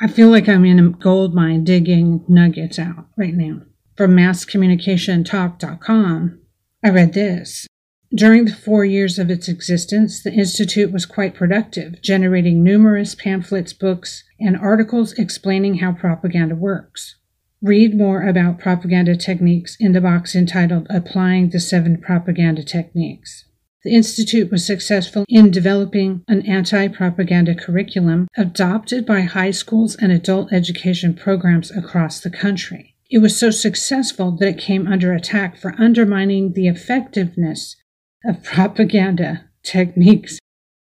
I 0.00 0.06
feel 0.06 0.28
like 0.28 0.48
I'm 0.48 0.64
in 0.64 0.78
a 0.78 0.90
gold 0.90 1.34
mine 1.34 1.64
digging 1.64 2.24
nuggets 2.28 2.78
out 2.78 3.08
right 3.16 3.34
now. 3.34 3.62
From 3.96 4.14
masscommunicationtalk.com, 4.16 6.38
I 6.84 6.90
read 6.90 7.12
this. 7.12 7.66
During 8.14 8.44
the 8.44 8.54
four 8.54 8.84
years 8.84 9.18
of 9.18 9.30
its 9.30 9.48
existence, 9.48 10.22
the 10.22 10.32
Institute 10.32 10.92
was 10.92 11.06
quite 11.06 11.34
productive, 11.34 12.00
generating 12.00 12.62
numerous 12.62 13.16
pamphlets, 13.16 13.72
books, 13.72 14.22
and 14.38 14.56
articles 14.56 15.14
explaining 15.14 15.78
how 15.78 15.90
propaganda 15.92 16.54
works. 16.54 17.16
Read 17.60 17.96
more 17.96 18.22
about 18.22 18.60
propaganda 18.60 19.16
techniques 19.16 19.76
in 19.80 19.90
the 19.92 20.00
box 20.00 20.36
entitled 20.36 20.86
Applying 20.88 21.50
the 21.50 21.58
Seven 21.58 22.00
Propaganda 22.00 22.62
Techniques. 22.62 23.46
The 23.84 23.94
Institute 23.94 24.50
was 24.50 24.66
successful 24.66 25.26
in 25.28 25.50
developing 25.50 26.24
an 26.26 26.40
anti 26.46 26.88
propaganda 26.88 27.54
curriculum 27.54 28.28
adopted 28.34 29.04
by 29.04 29.20
high 29.20 29.50
schools 29.50 29.94
and 29.96 30.10
adult 30.10 30.54
education 30.54 31.12
programs 31.12 31.70
across 31.70 32.20
the 32.20 32.30
country. 32.30 32.94
It 33.10 33.18
was 33.18 33.38
so 33.38 33.50
successful 33.50 34.32
that 34.38 34.48
it 34.48 34.58
came 34.58 34.86
under 34.86 35.12
attack 35.12 35.58
for 35.58 35.74
undermining 35.78 36.54
the 36.54 36.66
effectiveness 36.66 37.76
of 38.24 38.42
propaganda 38.42 39.44
techniques 39.62 40.38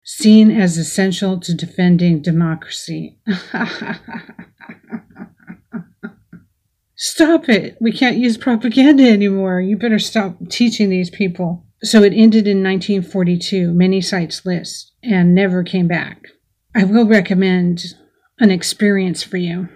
seen 0.04 0.52
as 0.52 0.78
essential 0.78 1.40
to 1.40 1.52
defending 1.52 2.22
democracy. 2.22 3.18
Stop 6.96 7.48
it. 7.48 7.76
We 7.80 7.90
can't 7.90 8.18
use 8.18 8.36
propaganda 8.36 9.10
anymore. 9.10 9.60
You 9.60 9.76
better 9.76 9.98
stop 9.98 10.48
teaching 10.48 10.90
these 10.90 11.10
people. 11.10 11.66
So 11.84 12.02
it 12.02 12.14
ended 12.14 12.48
in 12.48 12.62
1942, 12.62 13.74
many 13.74 14.00
sites 14.00 14.46
list, 14.46 14.92
and 15.02 15.34
never 15.34 15.62
came 15.62 15.86
back. 15.86 16.28
I 16.74 16.84
will 16.84 17.06
recommend 17.06 17.94
an 18.40 18.50
experience 18.50 19.22
for 19.22 19.36
you. 19.36 19.68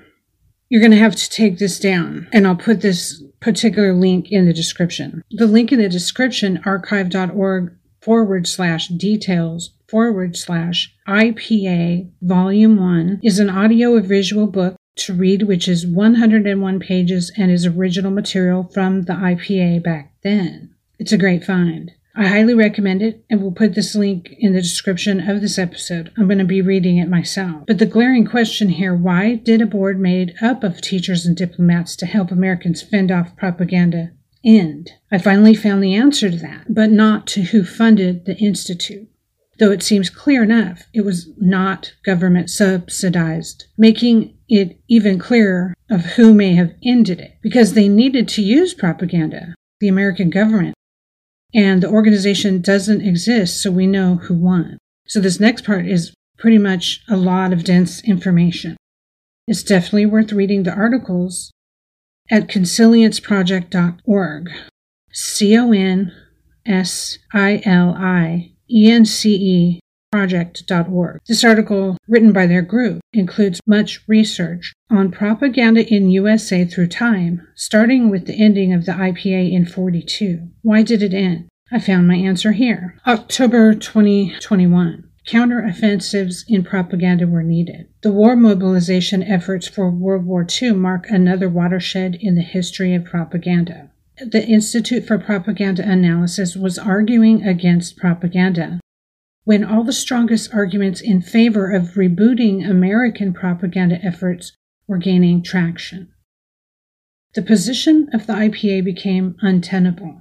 You're 0.71 0.81
going 0.81 0.93
to 0.93 0.97
have 0.97 1.17
to 1.17 1.29
take 1.29 1.59
this 1.59 1.79
down, 1.79 2.27
and 2.33 2.47
I'll 2.47 2.57
put 2.57 2.81
this 2.81 3.23
particular 3.41 3.93
link 3.93 4.33
in 4.33 4.47
the 4.47 4.55
description. 4.55 5.23
The 5.31 5.47
link 5.47 5.71
in 5.71 5.81
the 5.81 5.89
description, 5.89 6.61
archive.org 6.65 7.77
forward 8.01 8.47
slash 8.47 8.89
details 8.89 9.75
forward 9.87 10.35
slash 10.35 10.95
IPA 11.07 12.11
volume 12.23 12.79
one, 12.79 13.21
is 13.23 13.39
an 13.39 13.51
audio 13.51 13.95
or 13.95 14.01
visual 14.01 14.47
book 14.47 14.77
to 14.97 15.13
read, 15.13 15.43
which 15.43 15.69
is 15.69 15.87
101 15.87 16.81
pages 16.81 17.31
and 17.37 17.51
is 17.51 17.67
original 17.67 18.11
material 18.11 18.65
from 18.73 19.03
the 19.03 19.13
IPA 19.13 19.85
back 19.85 20.15
then. 20.23 20.75
It's 20.99 21.13
a 21.13 21.19
great 21.19 21.45
find. 21.45 21.93
I 22.19 22.27
highly 22.27 22.55
recommend 22.55 23.01
it 23.01 23.25
and 23.31 23.41
will 23.41 23.53
put 23.53 23.77
this 23.77 23.95
link 23.95 24.35
in 24.41 24.53
the 24.53 24.61
description 24.61 25.21
of 25.31 25.41
this 25.41 25.57
episode. 25.57 26.11
I'm 26.17 26.27
going 26.27 26.39
to 26.39 26.45
be 26.45 26.61
reading 26.61 26.99
it 26.99 27.09
myself. 27.09 27.63
But 27.69 27.79
the 27.79 27.87
glaring 27.87 28.27
question 28.27 28.71
here 28.71 28.93
why 28.93 29.37
did 29.37 29.63
a 29.63 29.67
board 29.67 30.01
made 30.01 30.35
up 30.43 30.65
of 30.65 30.81
teachers 30.81 31.25
and 31.25 31.37
diplomats 31.37 31.95
to 31.95 32.07
help 32.07 32.33
Americans 32.33 32.83
fend 32.83 33.13
off 33.13 33.37
propaganda 33.37 34.11
end? 34.45 34.91
I 35.13 35.19
finally 35.19 35.55
found 35.55 35.81
the 35.81 35.95
answer 35.95 36.29
to 36.29 36.37
that, 36.39 36.75
but 36.75 36.91
not 36.91 37.29
to 37.29 37.43
who 37.43 37.63
funded 37.63 38.25
the 38.25 38.37
Institute. 38.37 39.09
Though 39.61 39.71
it 39.71 39.85
seems 39.85 40.11
clear 40.11 40.43
enough, 40.43 40.89
it 40.93 41.05
was 41.05 41.29
not 41.39 41.93
government 42.05 42.51
subsidized, 42.51 43.67
making 43.77 44.37
it 44.49 44.81
even 44.89 45.21
clearer 45.21 45.73
of 45.89 46.05
who 46.05 46.35
may 46.35 46.57
have 46.57 46.75
ended 46.83 47.21
it, 47.21 47.39
because 47.43 47.75
they 47.75 47.89
needed 47.89 48.27
to 48.31 48.43
use 48.43 48.75
propaganda. 48.75 49.55
The 49.79 49.87
American 49.87 50.31
government 50.31 50.75
and 51.55 51.83
the 51.83 51.89
organization 51.89 52.61
doesn't 52.61 53.01
exist, 53.01 53.63
so 53.63 53.71
we 53.71 53.87
know 53.87 54.17
who 54.17 54.35
won. 54.35 54.77
So 55.07 55.21
this 55.21 55.41
next 55.41 55.65
part 55.65 55.87
is 55.87 56.13
pretty 56.39 56.59
much 56.59 57.01
a 57.09 57.17
lot 57.17 57.51
of 57.53 57.65
dense 57.65 58.05
information. 58.05 58.77
It's 59.47 59.63
definitely 59.63 60.05
worth 60.07 60.33
reading 60.33 60.65
the 60.65 60.75
articles 60.75 61.53
at 62.31 62.49
consilienceproject.org. 62.49 64.51
C 65.13 65.57
O 65.57 65.73
N 65.73 66.13
S 66.67 67.17
I 67.33 67.63
L 67.65 67.95
I 67.97 68.53
E 68.71 68.91
N 68.91 69.07
C 69.07 69.35
E 69.35 69.81
project.org. 70.11 71.21
This 71.29 71.45
article, 71.45 71.97
written 72.09 72.33
by 72.33 72.47
their 72.47 72.63
group, 72.63 73.01
includes 73.13 73.61
much 73.67 74.01
research 74.07 74.73
on 74.91 75.11
propaganda 75.11 75.87
in 75.87 76.11
USA 76.11 76.65
through 76.65 76.89
time, 76.89 77.47
starting 77.55 78.11
with 78.11 78.27
the 78.27 78.43
ending 78.43 78.73
of 78.73 78.87
the 78.87 78.93
IPA 78.93 79.53
in 79.53 79.67
42. 79.67 80.49
Why 80.63 80.83
did 80.83 81.03
it 81.03 81.15
end? 81.15 81.49
I 81.71 81.79
found 81.79 82.09
my 82.09 82.17
answer 82.17 82.53
here. 82.53 82.97
October 83.07 83.75
2021. 83.75 85.05
Counteroffensives 85.27 86.45
in 86.49 86.65
propaganda 86.65 87.27
were 87.27 87.43
needed. 87.43 87.89
The 88.01 88.13
war 88.13 88.35
mobilization 88.35 89.23
efforts 89.23 89.69
for 89.69 89.91
World 89.91 90.25
War 90.25 90.47
II 90.51 90.73
mark 90.73 91.05
another 91.11 91.51
watershed 91.51 92.17
in 92.19 92.35
the 92.35 92.41
history 92.43 92.95
of 92.95 93.05
propaganda. 93.05 93.91
The 94.19 94.47
Institute 94.47 95.07
for 95.07 95.19
Propaganda 95.19 95.89
Analysis 95.89 96.57
was 96.57 96.79
arguing 96.79 97.45
against 97.45 97.99
propaganda 97.99 98.81
when 99.49 99.65
all 99.65 99.83
the 99.83 99.95
strongest 99.95 100.53
arguments 100.53 101.01
in 101.01 101.23
favor 101.23 101.75
of 101.75 101.95
rebooting 101.95 102.69
American 102.69 103.33
propaganda 103.33 103.99
efforts 104.05 104.53
were 104.87 104.99
gaining 104.99 105.43
traction. 105.43 106.07
The 107.33 107.41
position 107.41 108.11
of 108.13 108.27
the 108.27 108.35
IPA 108.35 108.85
became 108.85 109.37
untenable. 109.41 110.21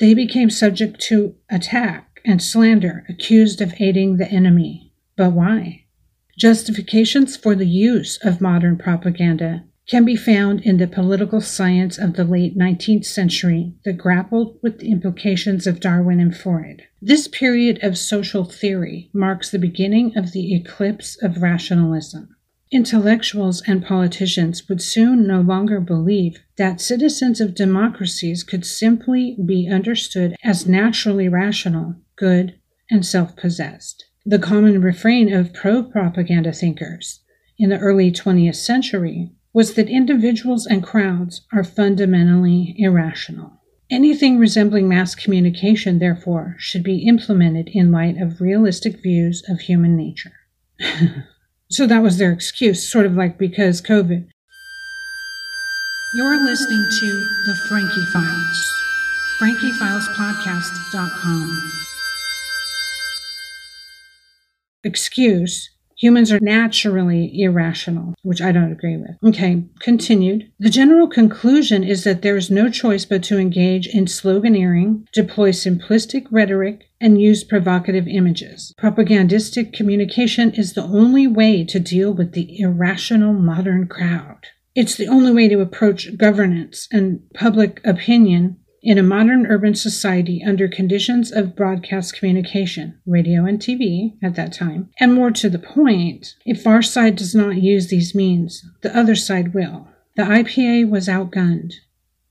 They 0.00 0.14
became 0.14 0.50
subject 0.50 0.98
to 1.02 1.36
attack 1.48 2.20
and 2.24 2.42
slander, 2.42 3.04
accused 3.08 3.60
of 3.60 3.74
aiding 3.78 4.16
the 4.16 4.28
enemy. 4.28 4.94
But 5.16 5.30
why? 5.30 5.84
Justifications 6.36 7.36
for 7.36 7.54
the 7.54 7.68
use 7.68 8.18
of 8.24 8.40
modern 8.40 8.76
propaganda 8.76 9.62
can 9.90 10.04
be 10.04 10.14
found 10.14 10.60
in 10.60 10.76
the 10.76 10.86
political 10.86 11.40
science 11.40 11.98
of 11.98 12.14
the 12.14 12.22
late 12.22 12.56
19th 12.56 13.04
century 13.04 13.74
that 13.84 13.98
grappled 13.98 14.56
with 14.62 14.78
the 14.78 14.88
implications 14.88 15.66
of 15.66 15.80
Darwin 15.80 16.20
and 16.20 16.36
Freud. 16.36 16.84
This 17.02 17.26
period 17.26 17.82
of 17.82 17.98
social 17.98 18.44
theory 18.44 19.10
marks 19.12 19.50
the 19.50 19.58
beginning 19.58 20.16
of 20.16 20.30
the 20.30 20.54
eclipse 20.54 21.20
of 21.20 21.42
rationalism. 21.42 22.36
Intellectuals 22.70 23.64
and 23.66 23.84
politicians 23.84 24.68
would 24.68 24.80
soon 24.80 25.26
no 25.26 25.40
longer 25.40 25.80
believe 25.80 26.38
that 26.56 26.80
citizens 26.80 27.40
of 27.40 27.56
democracies 27.56 28.44
could 28.44 28.64
simply 28.64 29.36
be 29.44 29.68
understood 29.68 30.36
as 30.44 30.68
naturally 30.68 31.28
rational, 31.28 31.96
good, 32.14 32.54
and 32.92 33.04
self 33.04 33.34
possessed. 33.34 34.04
The 34.24 34.38
common 34.38 34.80
refrain 34.82 35.32
of 35.32 35.52
pro 35.52 35.82
propaganda 35.82 36.52
thinkers 36.52 37.22
in 37.58 37.70
the 37.70 37.78
early 37.78 38.12
20th 38.12 38.54
century 38.54 39.32
was 39.52 39.74
that 39.74 39.88
individuals 39.88 40.66
and 40.66 40.82
crowds 40.82 41.42
are 41.52 41.62
fundamentally 41.64 42.74
irrational. 42.78 43.60
Anything 43.90 44.38
resembling 44.38 44.88
mass 44.88 45.16
communication, 45.16 45.98
therefore, 45.98 46.54
should 46.58 46.84
be 46.84 47.08
implemented 47.08 47.68
in 47.72 47.90
light 47.90 48.16
of 48.18 48.40
realistic 48.40 49.02
views 49.02 49.42
of 49.48 49.58
human 49.60 49.96
nature. 49.96 50.32
so 51.70 51.88
that 51.88 52.02
was 52.02 52.18
their 52.18 52.30
excuse, 52.30 52.88
sort 52.88 53.06
of 53.06 53.14
like 53.14 53.36
because 53.36 53.82
COVID. 53.82 54.28
You're 56.14 56.44
listening 56.44 56.88
to 57.00 57.06
The 57.46 57.56
Frankie 57.68 58.06
Files. 58.12 58.66
FrankieFilesPodcast.com. 59.40 61.70
Excuse 64.84 65.68
Humans 66.00 66.32
are 66.32 66.40
naturally 66.40 67.30
irrational, 67.42 68.14
which 68.22 68.40
I 68.40 68.52
don't 68.52 68.72
agree 68.72 68.96
with. 68.96 69.16
Okay, 69.22 69.64
continued. 69.80 70.50
The 70.58 70.70
general 70.70 71.06
conclusion 71.06 71.84
is 71.84 72.04
that 72.04 72.22
there 72.22 72.38
is 72.38 72.50
no 72.50 72.70
choice 72.70 73.04
but 73.04 73.22
to 73.24 73.38
engage 73.38 73.86
in 73.86 74.06
sloganeering, 74.06 75.04
deploy 75.12 75.50
simplistic 75.50 76.26
rhetoric, 76.30 76.84
and 77.02 77.20
use 77.20 77.44
provocative 77.44 78.08
images. 78.08 78.72
Propagandistic 78.78 79.74
communication 79.74 80.52
is 80.52 80.72
the 80.72 80.84
only 80.84 81.26
way 81.26 81.64
to 81.64 81.78
deal 81.78 82.14
with 82.14 82.32
the 82.32 82.58
irrational 82.58 83.34
modern 83.34 83.86
crowd. 83.86 84.46
It's 84.74 84.94
the 84.94 85.08
only 85.08 85.32
way 85.32 85.48
to 85.48 85.60
approach 85.60 86.16
governance 86.16 86.88
and 86.90 87.20
public 87.34 87.80
opinion 87.84 88.56
in 88.82 88.98
a 88.98 89.02
modern 89.02 89.46
urban 89.46 89.74
society 89.74 90.42
under 90.46 90.66
conditions 90.66 91.30
of 91.30 91.54
broadcast 91.54 92.16
communication, 92.16 92.98
radio 93.06 93.44
and 93.44 93.58
TV 93.58 94.16
at 94.22 94.34
that 94.36 94.52
time, 94.52 94.88
and 94.98 95.12
more 95.12 95.30
to 95.30 95.50
the 95.50 95.58
point, 95.58 96.34
if 96.46 96.66
our 96.66 96.82
side 96.82 97.16
does 97.16 97.34
not 97.34 97.62
use 97.62 97.88
these 97.88 98.14
means, 98.14 98.64
the 98.82 98.96
other 98.96 99.14
side 99.14 99.52
will. 99.52 99.88
The 100.16 100.22
IPA 100.22 100.88
was 100.88 101.08
outgunned. 101.08 101.74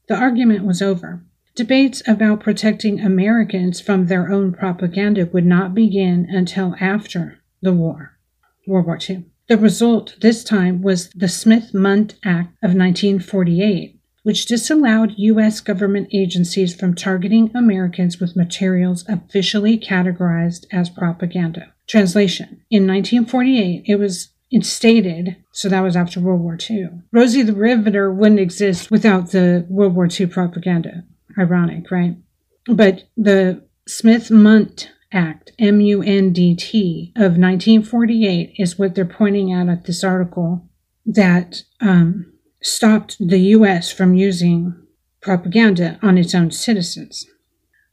The 0.08 0.16
argument 0.16 0.66
was 0.66 0.82
over. 0.82 1.24
Debates 1.56 2.02
about 2.08 2.40
protecting 2.40 3.00
Americans 3.00 3.82
from 3.82 4.08
their 4.08 4.32
own 4.32 4.54
propaganda 4.54 5.26
would 5.28 5.46
not 5.46 5.76
begin 5.76 6.28
until 6.30 6.76
after 6.80 7.40
the 7.62 7.74
war, 7.74 8.18
World 8.66 8.86
War 8.86 8.98
II. 9.08 9.26
The 9.48 9.58
result 9.58 10.16
this 10.22 10.44
time 10.44 10.82
was 10.82 11.10
the 11.10 11.28
Smith 11.28 11.74
Mundt 11.74 12.14
Act 12.24 12.54
of 12.64 12.76
1948, 12.76 13.99
which 14.24 14.46
disallowed 14.46 15.14
U.S. 15.18 15.62
government 15.62 16.10
agencies 16.14 16.76
from 16.76 16.96
targeting 16.96 17.52
Americans 17.56 18.20
with 18.20 18.36
materials 18.36 19.06
officially 19.08 19.78
categorized 19.78 20.66
as 20.72 20.90
propaganda. 20.90 21.74
Translation 21.88 22.62
In 22.70 22.88
1948, 22.88 23.84
it 23.86 23.96
was 23.96 24.30
instated, 24.52 25.36
so 25.52 25.70
that 25.70 25.82
was 25.82 25.96
after 25.96 26.20
World 26.20 26.42
War 26.42 26.58
II. 26.70 26.90
Rosie 27.12 27.44
the 27.44 27.54
Riveter 27.54 28.12
wouldn't 28.12 28.40
exist 28.40 28.92
without 28.92 29.32
the 29.32 29.66
World 29.70 29.96
War 29.96 30.08
II 30.08 30.28
propaganda. 30.28 31.04
Ironic, 31.38 31.92
right? 31.92 32.16
But 32.68 33.04
the 33.16 33.64
Smith 33.88 34.30
Mundt 34.30 34.92
Act, 35.12 35.52
M 35.58 35.82
U 35.82 36.04
N 36.04 36.34
D 36.34 36.56
T, 36.56 37.14
of 37.16 37.38
1948 37.38 38.54
is 38.58 38.78
what 38.78 38.94
they're 38.94 39.06
pointing 39.06 39.52
out 39.52 39.70
at 39.70 39.86
this 39.86 40.04
article 40.04 40.68
that 41.06 41.64
um, 41.82 42.32
stopped 42.62 43.18
the 43.20 43.40
U.S. 43.40 43.92
from 43.92 44.14
using 44.14 44.76
propaganda 45.22 46.00
on 46.02 46.18
its 46.18 46.34
own 46.36 46.52
citizens. 46.52 47.26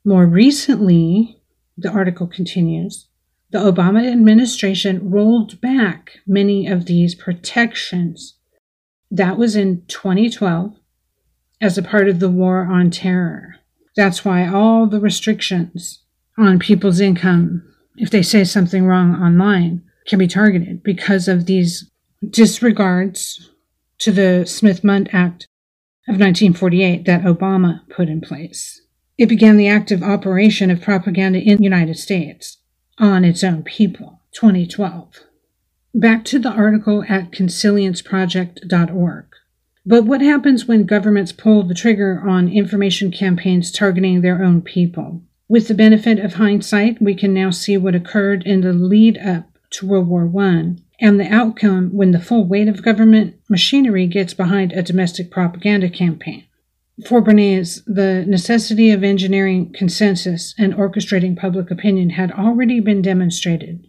More 0.04 0.26
recently, 0.26 1.40
the 1.76 1.90
article 1.90 2.26
continues, 2.26 3.08
the 3.50 3.58
Obama 3.58 4.10
administration 4.10 5.10
rolled 5.10 5.60
back 5.60 6.18
many 6.26 6.66
of 6.66 6.86
these 6.86 7.14
protections. 7.14 8.34
That 9.10 9.38
was 9.38 9.54
in 9.56 9.84
2012 9.86 10.76
as 11.60 11.78
a 11.78 11.82
part 11.82 12.08
of 12.08 12.18
the 12.20 12.28
war 12.28 12.66
on 12.70 12.90
terror. 12.90 13.56
That's 13.94 14.24
why 14.24 14.46
all 14.46 14.86
the 14.86 15.00
restrictions 15.00 16.02
on 16.36 16.58
people's 16.58 17.00
income, 17.00 17.62
if 17.96 18.10
they 18.10 18.22
say 18.22 18.44
something 18.44 18.84
wrong 18.84 19.14
online, 19.14 19.82
can 20.06 20.18
be 20.18 20.28
targeted 20.28 20.82
because 20.82 21.28
of 21.28 21.46
these 21.46 21.90
disregards 22.28 23.50
to 23.98 24.12
the 24.12 24.44
Smith 24.46 24.84
Mundt 24.84 25.08
Act 25.12 25.46
of 26.08 26.20
1948 26.20 27.04
that 27.04 27.22
Obama 27.22 27.80
put 27.88 28.08
in 28.08 28.20
place. 28.20 28.82
It 29.18 29.28
began 29.28 29.56
the 29.56 29.68
active 29.68 30.02
operation 30.02 30.70
of 30.70 30.82
propaganda 30.82 31.38
in 31.38 31.56
the 31.58 31.64
United 31.64 31.96
States 31.96 32.58
on 32.98 33.24
its 33.24 33.42
own 33.42 33.62
people, 33.62 34.20
2012. 34.32 35.20
Back 35.94 36.24
to 36.26 36.38
the 36.38 36.50
article 36.50 37.04
at 37.08 37.32
consilienceproject.org. 37.32 39.24
But 39.86 40.04
what 40.04 40.20
happens 40.20 40.66
when 40.66 40.84
governments 40.84 41.32
pull 41.32 41.62
the 41.62 41.74
trigger 41.74 42.20
on 42.26 42.48
information 42.48 43.10
campaigns 43.10 43.70
targeting 43.70 44.20
their 44.20 44.42
own 44.42 44.60
people? 44.60 45.22
With 45.48 45.68
the 45.68 45.74
benefit 45.74 46.18
of 46.18 46.34
hindsight, 46.34 47.00
we 47.00 47.14
can 47.14 47.32
now 47.32 47.50
see 47.50 47.76
what 47.76 47.94
occurred 47.94 48.42
in 48.44 48.60
the 48.60 48.72
lead 48.72 49.16
up 49.16 49.56
to 49.70 49.86
World 49.86 50.08
War 50.08 50.30
I 50.44 50.76
and 51.00 51.20
the 51.20 51.32
outcome 51.32 51.90
when 51.92 52.12
the 52.12 52.20
full 52.20 52.46
weight 52.46 52.68
of 52.68 52.82
government 52.82 53.36
machinery 53.48 54.06
gets 54.06 54.34
behind 54.34 54.72
a 54.72 54.82
domestic 54.82 55.30
propaganda 55.30 55.88
campaign. 55.88 56.44
For 57.06 57.20
Bernays, 57.20 57.82
the 57.86 58.24
necessity 58.26 58.90
of 58.90 59.04
engineering 59.04 59.72
consensus 59.72 60.54
and 60.58 60.74
orchestrating 60.74 61.36
public 61.36 61.70
opinion 61.70 62.10
had 62.10 62.32
already 62.32 62.80
been 62.80 63.02
demonstrated. 63.02 63.86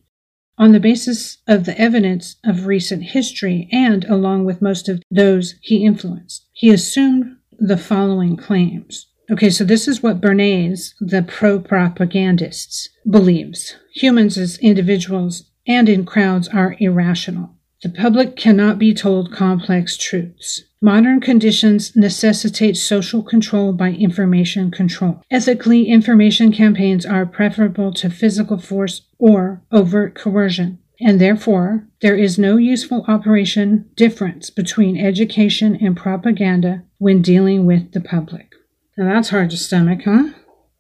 On 0.58 0.72
the 0.72 0.80
basis 0.80 1.38
of 1.48 1.66
the 1.66 1.80
evidence 1.80 2.36
of 2.44 2.66
recent 2.66 3.04
history 3.04 3.70
and 3.72 4.04
along 4.06 4.44
with 4.46 4.62
most 4.62 4.90
of 4.90 5.02
those 5.10 5.56
he 5.62 5.86
influenced, 5.86 6.48
he 6.52 6.70
assumed 6.70 7.38
the 7.58 7.78
following 7.78 8.36
claims. 8.36 9.08
Okay, 9.30 9.50
so 9.50 9.64
this 9.64 9.88
is 9.88 10.02
what 10.02 10.22
Bernays, 10.22 10.94
the 11.00 11.22
pro 11.22 11.60
propagandists, 11.60 12.90
believes. 13.10 13.76
Humans 13.94 14.38
as 14.38 14.58
individuals 14.60 15.50
and 15.68 15.90
in 15.90 16.06
crowds 16.06 16.48
are 16.48 16.76
irrational. 16.80 17.52
The 17.84 17.90
public 17.90 18.36
cannot 18.36 18.80
be 18.80 18.94
told 18.94 19.32
complex 19.32 19.98
truths. 19.98 20.64
Modern 20.82 21.20
conditions 21.20 21.96
necessitate 21.96 22.76
social 22.78 23.22
control 23.22 23.72
by 23.72 23.90
information 23.90 24.72
control. 24.72 25.22
Ethically, 25.30 25.86
information 25.86 26.52
campaigns 26.52 27.06
are 27.06 27.26
preferable 27.26 27.94
to 27.94 28.10
physical 28.10 28.58
force 28.58 29.04
or 29.20 29.62
overt 29.72 30.16
coercion, 30.16 30.80
and 31.00 31.22
therefore 31.22 31.88
there 32.02 32.16
is 32.16 32.40
no 32.40 32.58
useful 32.58 33.06
operation 33.08 33.90
difference 33.96 34.50
between 34.50 34.98
education 34.98 35.76
and 35.76 35.96
propaganda 35.96 36.84
when 36.98 37.22
dealing 37.22 37.66
with 37.66 37.92
the 37.92 38.02
public. 38.02 38.54
Now 38.98 39.14
that's 39.14 39.30
hard 39.30 39.52
to 39.52 39.58
stomach, 39.58 40.02
huh? 40.06 40.30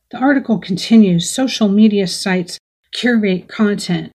The 0.10 0.17
article 0.17 0.58
continues 0.58 1.30
social 1.30 1.67
media 1.67 2.08
sites 2.08 2.58
curate 2.91 3.47
content 3.47 4.12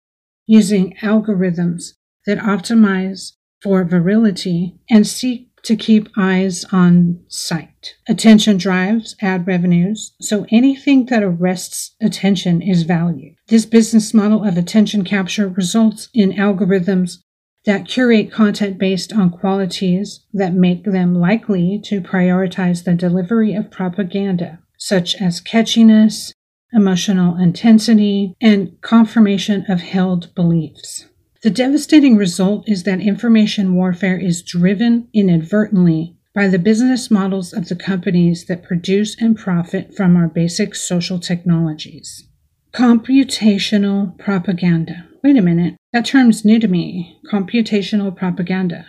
using 0.51 0.93
algorithms 1.01 1.93
that 2.25 2.37
optimize 2.39 3.31
for 3.63 3.85
virality 3.85 4.77
and 4.89 5.07
seek 5.07 5.47
to 5.63 5.77
keep 5.77 6.09
eyes 6.17 6.65
on 6.73 7.23
site. 7.29 7.95
Attention 8.09 8.57
drives 8.57 9.15
ad 9.21 9.47
revenues, 9.47 10.11
so 10.19 10.45
anything 10.49 11.05
that 11.05 11.23
arrests 11.23 11.95
attention 12.01 12.61
is 12.61 12.83
valued. 12.83 13.33
This 13.47 13.65
business 13.65 14.13
model 14.13 14.43
of 14.43 14.57
attention 14.57 15.05
capture 15.05 15.47
results 15.47 16.09
in 16.13 16.33
algorithms 16.33 17.19
that 17.65 17.87
curate 17.87 18.29
content 18.29 18.77
based 18.77 19.13
on 19.13 19.29
qualities 19.29 20.25
that 20.33 20.53
make 20.53 20.83
them 20.83 21.15
likely 21.15 21.79
to 21.85 22.01
prioritize 22.01 22.83
the 22.83 22.93
delivery 22.93 23.53
of 23.53 23.71
propaganda, 23.71 24.59
such 24.77 25.15
as 25.15 25.39
catchiness, 25.39 26.33
emotional 26.73 27.37
intensity, 27.37 28.35
and 28.41 28.79
confirmation 28.81 29.65
of 29.69 29.81
held 29.81 30.33
beliefs. 30.35 31.05
The 31.43 31.49
devastating 31.49 32.17
result 32.17 32.69
is 32.69 32.83
that 32.83 33.01
information 33.01 33.73
warfare 33.73 34.19
is 34.19 34.43
driven 34.43 35.07
inadvertently 35.13 36.15
by 36.33 36.47
the 36.47 36.59
business 36.59 37.09
models 37.09 37.51
of 37.51 37.67
the 37.67 37.75
companies 37.75 38.45
that 38.45 38.63
produce 38.63 39.19
and 39.19 39.37
profit 39.37 39.95
from 39.95 40.15
our 40.15 40.27
basic 40.27 40.75
social 40.75 41.19
technologies. 41.19 42.27
Computational 42.73 44.17
propaganda. 44.17 45.07
Wait 45.23 45.35
a 45.35 45.41
minute, 45.41 45.75
that 45.93 46.05
term's 46.05 46.45
new 46.45 46.59
to 46.59 46.67
me. 46.67 47.19
Computational 47.31 48.15
propaganda. 48.15 48.85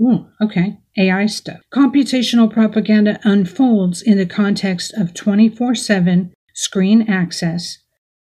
Ooh, 0.00 0.26
okay. 0.40 0.78
AI 0.96 1.26
stuff. 1.26 1.60
Computational 1.72 2.52
propaganda 2.52 3.20
unfolds 3.22 4.02
in 4.02 4.18
the 4.18 4.26
context 4.26 4.92
of 4.94 5.14
24 5.14 5.74
7 5.74 6.32
screen 6.54 7.08
access 7.08 7.78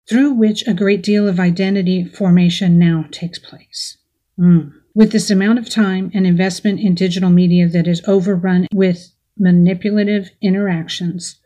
through 0.09 0.33
which 0.33 0.67
a 0.67 0.75
great 0.75 1.03
deal 1.03 1.29
of 1.29 1.39
identity 1.39 2.05
formation 2.05 2.79
now 2.79 3.05
takes 3.11 3.39
place. 3.39 3.97
Mm. 4.39 4.73
With 4.93 5.13
this 5.13 5.31
amount 5.31 5.61
of 5.61 5.71
time 5.71 6.11
and 6.13 6.27
investment 6.27 6.81
in 6.81 6.95
digital 6.95 7.31
media 7.31 7.69
that 7.69 7.87
is 7.87 8.03
overrun 8.09 8.67
with 8.75 9.13
manipulative 9.39 10.31
interactions, 10.43 11.37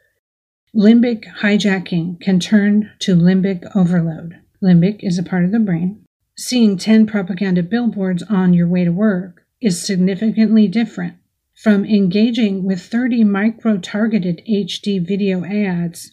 limbic 0.74 1.24
hijacking 1.40 2.20
can 2.20 2.40
turn 2.40 2.90
to 3.00 3.14
limbic 3.14 3.64
overload. 3.76 4.40
Limbic 4.62 5.00
is 5.00 5.18
a 5.18 5.22
part 5.22 5.44
of 5.44 5.52
the 5.52 5.58
brain. 5.58 6.02
Seeing 6.36 6.78
10 6.78 7.06
propaganda 7.06 7.62
billboards 7.62 8.22
on 8.24 8.54
your 8.54 8.66
way 8.66 8.84
to 8.84 8.90
work 8.90 9.44
is 9.60 9.84
significantly 9.84 10.68
different 10.68 11.16
from 11.54 11.84
engaging 11.84 12.64
with 12.64 12.80
30 12.80 13.24
micro 13.24 13.76
targeted 13.78 14.42
HD 14.48 15.06
video 15.06 15.44
ads 15.44 16.12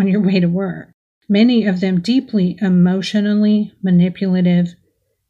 on 0.00 0.08
your 0.08 0.20
way 0.22 0.40
to 0.40 0.48
work, 0.48 0.92
many 1.28 1.66
of 1.66 1.80
them 1.80 2.00
deeply 2.00 2.56
emotionally 2.60 3.72
manipulative 3.82 4.74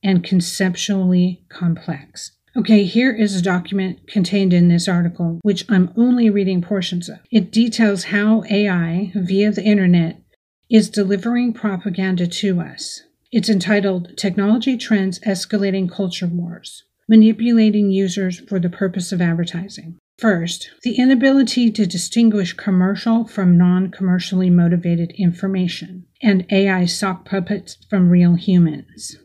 and 0.02 0.24
conceptually 0.24 1.44
complex. 1.48 2.32
Okay, 2.56 2.84
here 2.84 3.12
is 3.12 3.36
a 3.36 3.42
document 3.42 4.06
contained 4.08 4.52
in 4.52 4.68
this 4.68 4.88
article, 4.88 5.38
which 5.42 5.64
I'm 5.68 5.92
only 5.96 6.30
reading 6.30 6.62
portions 6.62 7.08
of. 7.08 7.18
It 7.30 7.52
details 7.52 8.04
how 8.04 8.44
AI, 8.50 9.12
via 9.14 9.52
the 9.52 9.62
internet, 9.62 10.22
is 10.70 10.88
delivering 10.88 11.52
propaganda 11.52 12.26
to 12.26 12.60
us. 12.60 13.02
It's 13.32 13.48
entitled 13.48 14.16
Technology 14.16 14.76
Trends 14.76 15.18
Escalating 15.20 15.90
Culture 15.90 16.26
Wars 16.26 16.84
Manipulating 17.08 17.90
Users 17.90 18.40
for 18.40 18.60
the 18.60 18.70
Purpose 18.70 19.10
of 19.10 19.20
Advertising. 19.20 19.98
First, 20.20 20.70
the 20.82 20.96
inability 20.96 21.70
to 21.70 21.86
distinguish 21.86 22.52
commercial 22.52 23.24
from 23.24 23.56
non 23.56 23.90
commercially 23.90 24.50
motivated 24.50 25.12
information, 25.12 26.04
and 26.20 26.44
AI 26.50 26.84
sock 26.84 27.24
puppets 27.24 27.78
from 27.88 28.10
real 28.10 28.34
humans. 28.34 29.16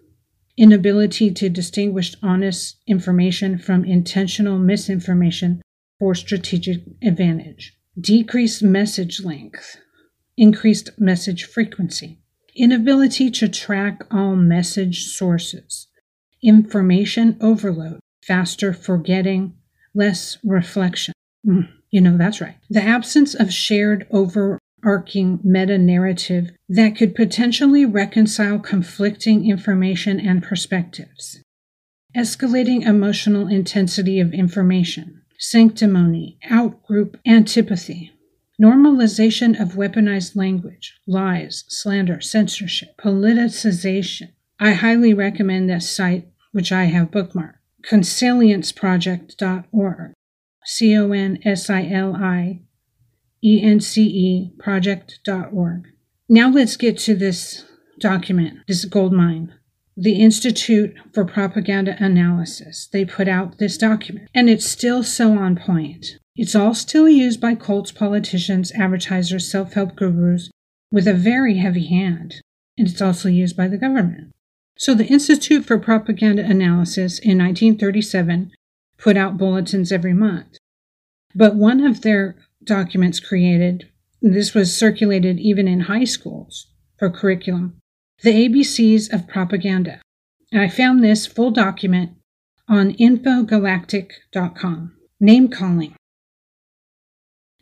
Inability 0.57 1.31
to 1.31 1.49
distinguish 1.49 2.15
honest 2.23 2.77
information 2.87 3.57
from 3.57 3.83
intentional 3.83 4.57
misinformation 4.57 5.61
for 5.99 6.15
strategic 6.15 6.83
advantage, 7.03 7.73
decreased 7.99 8.63
message 8.63 9.21
length, 9.21 9.75
increased 10.37 10.91
message 10.97 11.43
frequency, 11.43 12.19
inability 12.55 13.29
to 13.31 13.49
track 13.49 14.05
all 14.09 14.37
message 14.37 15.07
sources, 15.07 15.87
information 16.41 17.37
overload, 17.41 17.99
faster 18.25 18.71
forgetting, 18.71 19.57
less 19.95 20.37
reflection. 20.43 21.13
Mm, 21.47 21.69
you 21.89 22.01
know, 22.01 22.17
that's 22.17 22.41
right. 22.41 22.57
The 22.69 22.83
absence 22.83 23.33
of 23.33 23.53
shared 23.53 24.05
overarching 24.11 25.39
meta 25.43 25.77
narrative 25.77 26.51
that 26.69 26.95
could 26.97 27.15
potentially 27.15 27.85
reconcile 27.85 28.59
conflicting 28.59 29.49
information 29.49 30.19
and 30.19 30.43
perspectives. 30.43 31.41
Escalating 32.15 32.85
emotional 32.85 33.47
intensity 33.47 34.19
of 34.19 34.33
information, 34.33 35.21
sanctimony, 35.37 36.37
outgroup 36.49 37.15
antipathy, 37.25 38.11
normalization 38.61 39.59
of 39.59 39.73
weaponized 39.73 40.35
language, 40.35 40.97
lies, 41.07 41.65
slander, 41.67 42.21
censorship, 42.21 42.89
politicization. 42.97 44.29
I 44.59 44.71
highly 44.71 45.13
recommend 45.13 45.69
this 45.69 45.89
site, 45.89 46.27
which 46.53 46.71
I 46.71 46.85
have 46.85 47.11
bookmarked, 47.11 47.55
consilienceproject.org. 47.89 50.13
C 50.65 50.97
O 50.97 51.11
N 51.11 51.37
S 51.43 51.69
I 51.69 51.87
L 51.87 52.15
I 52.15 52.61
enceproject.org. 53.43 55.87
Now 56.27 56.49
let's 56.49 56.77
get 56.77 56.97
to 56.99 57.15
this 57.15 57.65
document, 57.99 58.61
this 58.67 58.85
gold 58.85 59.13
mine. 59.13 59.53
The 59.95 60.19
Institute 60.21 60.95
for 61.13 61.23
Propaganda 61.23 61.95
Analysis. 62.03 62.89
They 62.91 63.05
put 63.05 63.29
out 63.29 63.59
this 63.59 63.77
document, 63.77 64.29
and 64.33 64.49
it's 64.49 64.65
still 64.65 65.03
so 65.03 65.37
on 65.37 65.55
point. 65.55 66.17
It's 66.35 66.55
all 66.55 66.73
still 66.73 67.07
used 67.07 67.39
by 67.39 67.55
cults, 67.55 67.93
politicians, 67.93 68.73
advertisers, 68.73 69.49
self 69.49 69.71
help 69.73 69.95
gurus 69.95 70.49
with 70.91 71.07
a 71.07 71.13
very 71.13 71.59
heavy 71.59 71.87
hand, 71.87 72.41
and 72.77 72.89
it's 72.89 73.01
also 73.01 73.29
used 73.29 73.55
by 73.55 73.69
the 73.69 73.77
government. 73.77 74.34
So, 74.77 74.93
the 74.93 75.07
Institute 75.07 75.65
for 75.65 75.77
Propaganda 75.77 76.43
Analysis 76.43 77.19
in 77.19 77.37
1937 77.37 78.51
put 78.97 79.15
out 79.15 79.37
bulletins 79.37 79.91
every 79.91 80.13
month. 80.13 80.57
But 81.33 81.55
one 81.55 81.83
of 81.83 82.01
their 82.01 82.35
documents 82.63 83.19
created. 83.19 83.89
This 84.21 84.53
was 84.53 84.75
circulated 84.75 85.39
even 85.39 85.67
in 85.67 85.81
high 85.81 86.03
schools 86.03 86.67
for 86.97 87.09
curriculum. 87.09 87.77
The 88.23 88.47
ABCs 88.47 89.13
of 89.13 89.27
Propaganda. 89.27 90.01
And 90.51 90.61
I 90.61 90.69
found 90.69 91.03
this 91.03 91.27
full 91.27 91.51
document 91.51 92.11
on 92.67 92.93
infogalactic.com. 92.93 94.93
Name 95.19 95.49
calling. 95.49 95.95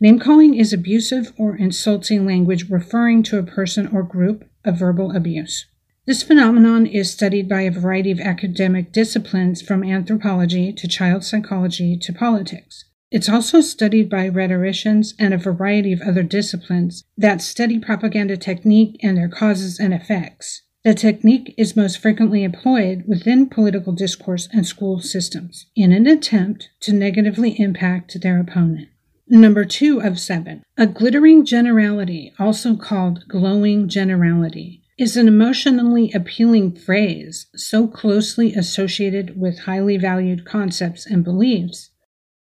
Name 0.00 0.18
calling 0.18 0.54
is 0.54 0.72
abusive 0.72 1.32
or 1.38 1.56
insulting 1.56 2.26
language 2.26 2.70
referring 2.70 3.22
to 3.24 3.38
a 3.38 3.42
person 3.42 3.88
or 3.88 4.02
group 4.02 4.48
of 4.64 4.78
verbal 4.78 5.14
abuse. 5.14 5.66
This 6.06 6.22
phenomenon 6.22 6.84
is 6.84 7.10
studied 7.10 7.48
by 7.48 7.62
a 7.62 7.70
variety 7.70 8.10
of 8.10 8.20
academic 8.20 8.92
disciplines 8.92 9.62
from 9.62 9.82
anthropology 9.82 10.70
to 10.70 10.86
child 10.86 11.24
psychology 11.24 11.96
to 11.96 12.12
politics. 12.12 12.84
It's 13.10 13.28
also 13.28 13.62
studied 13.62 14.10
by 14.10 14.28
rhetoricians 14.28 15.14
and 15.18 15.32
a 15.32 15.38
variety 15.38 15.94
of 15.94 16.02
other 16.02 16.22
disciplines 16.22 17.04
that 17.16 17.40
study 17.40 17.78
propaganda 17.78 18.36
technique 18.36 19.00
and 19.02 19.16
their 19.16 19.30
causes 19.30 19.78
and 19.80 19.94
effects. 19.94 20.60
The 20.82 20.92
technique 20.92 21.54
is 21.56 21.74
most 21.74 21.96
frequently 21.96 22.44
employed 22.44 23.04
within 23.08 23.48
political 23.48 23.94
discourse 23.94 24.46
and 24.52 24.66
school 24.66 25.00
systems 25.00 25.68
in 25.74 25.90
an 25.90 26.06
attempt 26.06 26.68
to 26.80 26.92
negatively 26.92 27.58
impact 27.58 28.20
their 28.20 28.38
opponent. 28.38 28.88
Number 29.26 29.64
two 29.64 30.02
of 30.02 30.20
seven, 30.20 30.64
a 30.76 30.86
glittering 30.86 31.46
generality, 31.46 32.34
also 32.38 32.76
called 32.76 33.26
glowing 33.26 33.88
generality, 33.88 34.82
is 34.96 35.16
an 35.16 35.26
emotionally 35.26 36.12
appealing 36.12 36.76
phrase 36.76 37.46
so 37.56 37.88
closely 37.88 38.54
associated 38.54 39.38
with 39.38 39.60
highly 39.60 39.96
valued 39.96 40.44
concepts 40.44 41.04
and 41.04 41.24
beliefs 41.24 41.90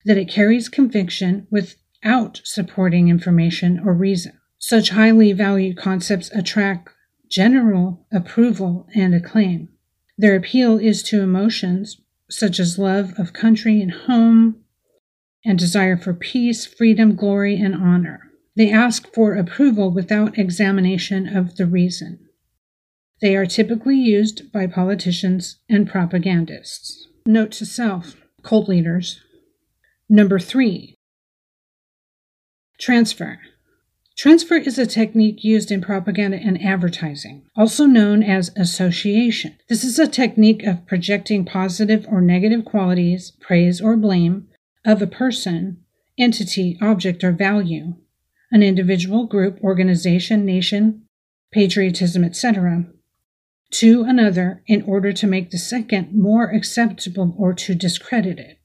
that 0.06 0.16
it 0.16 0.30
carries 0.30 0.68
conviction 0.68 1.46
without 1.50 2.40
supporting 2.44 3.08
information 3.08 3.80
or 3.84 3.92
reason. 3.92 4.32
Such 4.58 4.90
highly 4.90 5.32
valued 5.32 5.76
concepts 5.76 6.30
attract 6.32 6.88
general 7.30 8.06
approval 8.12 8.86
and 8.94 9.14
acclaim. 9.14 9.68
Their 10.16 10.36
appeal 10.36 10.78
is 10.78 11.02
to 11.04 11.22
emotions 11.22 12.00
such 12.30 12.58
as 12.58 12.78
love 12.78 13.12
of 13.18 13.32
country 13.32 13.80
and 13.82 13.90
home, 13.90 14.56
and 15.44 15.58
desire 15.58 15.96
for 15.96 16.14
peace, 16.14 16.66
freedom, 16.66 17.16
glory, 17.16 17.56
and 17.56 17.74
honor. 17.74 18.30
They 18.56 18.70
ask 18.70 19.12
for 19.12 19.34
approval 19.34 19.90
without 19.90 20.38
examination 20.38 21.34
of 21.34 21.56
the 21.56 21.66
reason. 21.66 22.26
They 23.20 23.36
are 23.36 23.46
typically 23.46 23.96
used 23.96 24.50
by 24.50 24.66
politicians 24.66 25.58
and 25.68 25.88
propagandists. 25.88 27.06
Note 27.26 27.52
to 27.52 27.66
self 27.66 28.16
cult 28.42 28.68
leaders 28.68 29.20
Number 30.08 30.40
three, 30.40 30.96
transfer. 32.80 33.38
Transfer 34.16 34.56
is 34.56 34.76
a 34.76 34.84
technique 34.84 35.44
used 35.44 35.70
in 35.70 35.80
propaganda 35.80 36.36
and 36.36 36.60
advertising, 36.62 37.46
also 37.56 37.86
known 37.86 38.22
as 38.22 38.50
association. 38.56 39.56
This 39.68 39.84
is 39.84 39.98
a 39.98 40.08
technique 40.08 40.64
of 40.64 40.84
projecting 40.86 41.44
positive 41.44 42.06
or 42.10 42.20
negative 42.20 42.64
qualities, 42.64 43.32
praise 43.40 43.80
or 43.80 43.96
blame, 43.96 44.48
of 44.84 45.00
a 45.00 45.06
person, 45.06 45.78
entity, 46.18 46.76
object, 46.82 47.22
or 47.22 47.32
value, 47.32 47.94
an 48.50 48.62
individual, 48.62 49.26
group, 49.26 49.58
organization, 49.62 50.44
nation, 50.44 51.02
patriotism, 51.52 52.24
etc., 52.24 52.86
to 53.70 54.02
another 54.02 54.62
in 54.66 54.82
order 54.82 55.12
to 55.12 55.26
make 55.26 55.50
the 55.50 55.58
second 55.58 56.14
more 56.14 56.50
acceptable 56.50 57.34
or 57.38 57.54
to 57.54 57.74
discredit 57.74 58.38
it. 58.38 58.58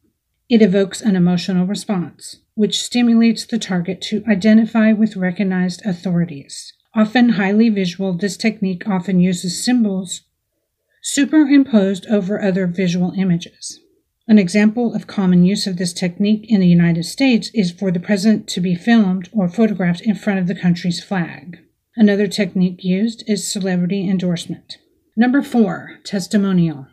It 0.49 0.61
evokes 0.61 1.01
an 1.01 1.15
emotional 1.15 1.65
response, 1.65 2.37
which 2.53 2.81
stimulates 2.81 3.45
the 3.45 3.59
target 3.59 4.01
to 4.03 4.23
identify 4.27 4.91
with 4.93 5.15
recognized 5.15 5.85
authorities. 5.85 6.73
Often 6.93 7.29
highly 7.29 7.69
visual, 7.69 8.13
this 8.13 8.37
technique 8.37 8.87
often 8.87 9.19
uses 9.19 9.63
symbols 9.63 10.21
superimposed 11.01 12.07
over 12.07 12.41
other 12.41 12.65
visual 12.65 13.11
images. 13.17 13.79
An 14.27 14.39
example 14.39 14.95
of 14.95 15.05
common 15.05 15.43
use 15.43 15.67
of 15.67 15.77
this 15.77 15.93
technique 15.93 16.45
in 16.49 16.61
the 16.61 16.67
United 16.67 17.03
States 17.03 17.51
is 17.53 17.71
for 17.71 17.91
the 17.91 17.99
president 17.99 18.47
to 18.47 18.59
be 18.59 18.73
filmed 18.73 19.29
or 19.31 19.47
photographed 19.47 20.01
in 20.01 20.15
front 20.15 20.39
of 20.39 20.47
the 20.47 20.55
country's 20.55 21.03
flag. 21.03 21.59
Another 21.95 22.27
technique 22.27 22.83
used 22.83 23.23
is 23.27 23.47
celebrity 23.47 24.09
endorsement. 24.09 24.77
Number 25.17 25.41
four, 25.41 25.99
testimonial. 26.03 26.87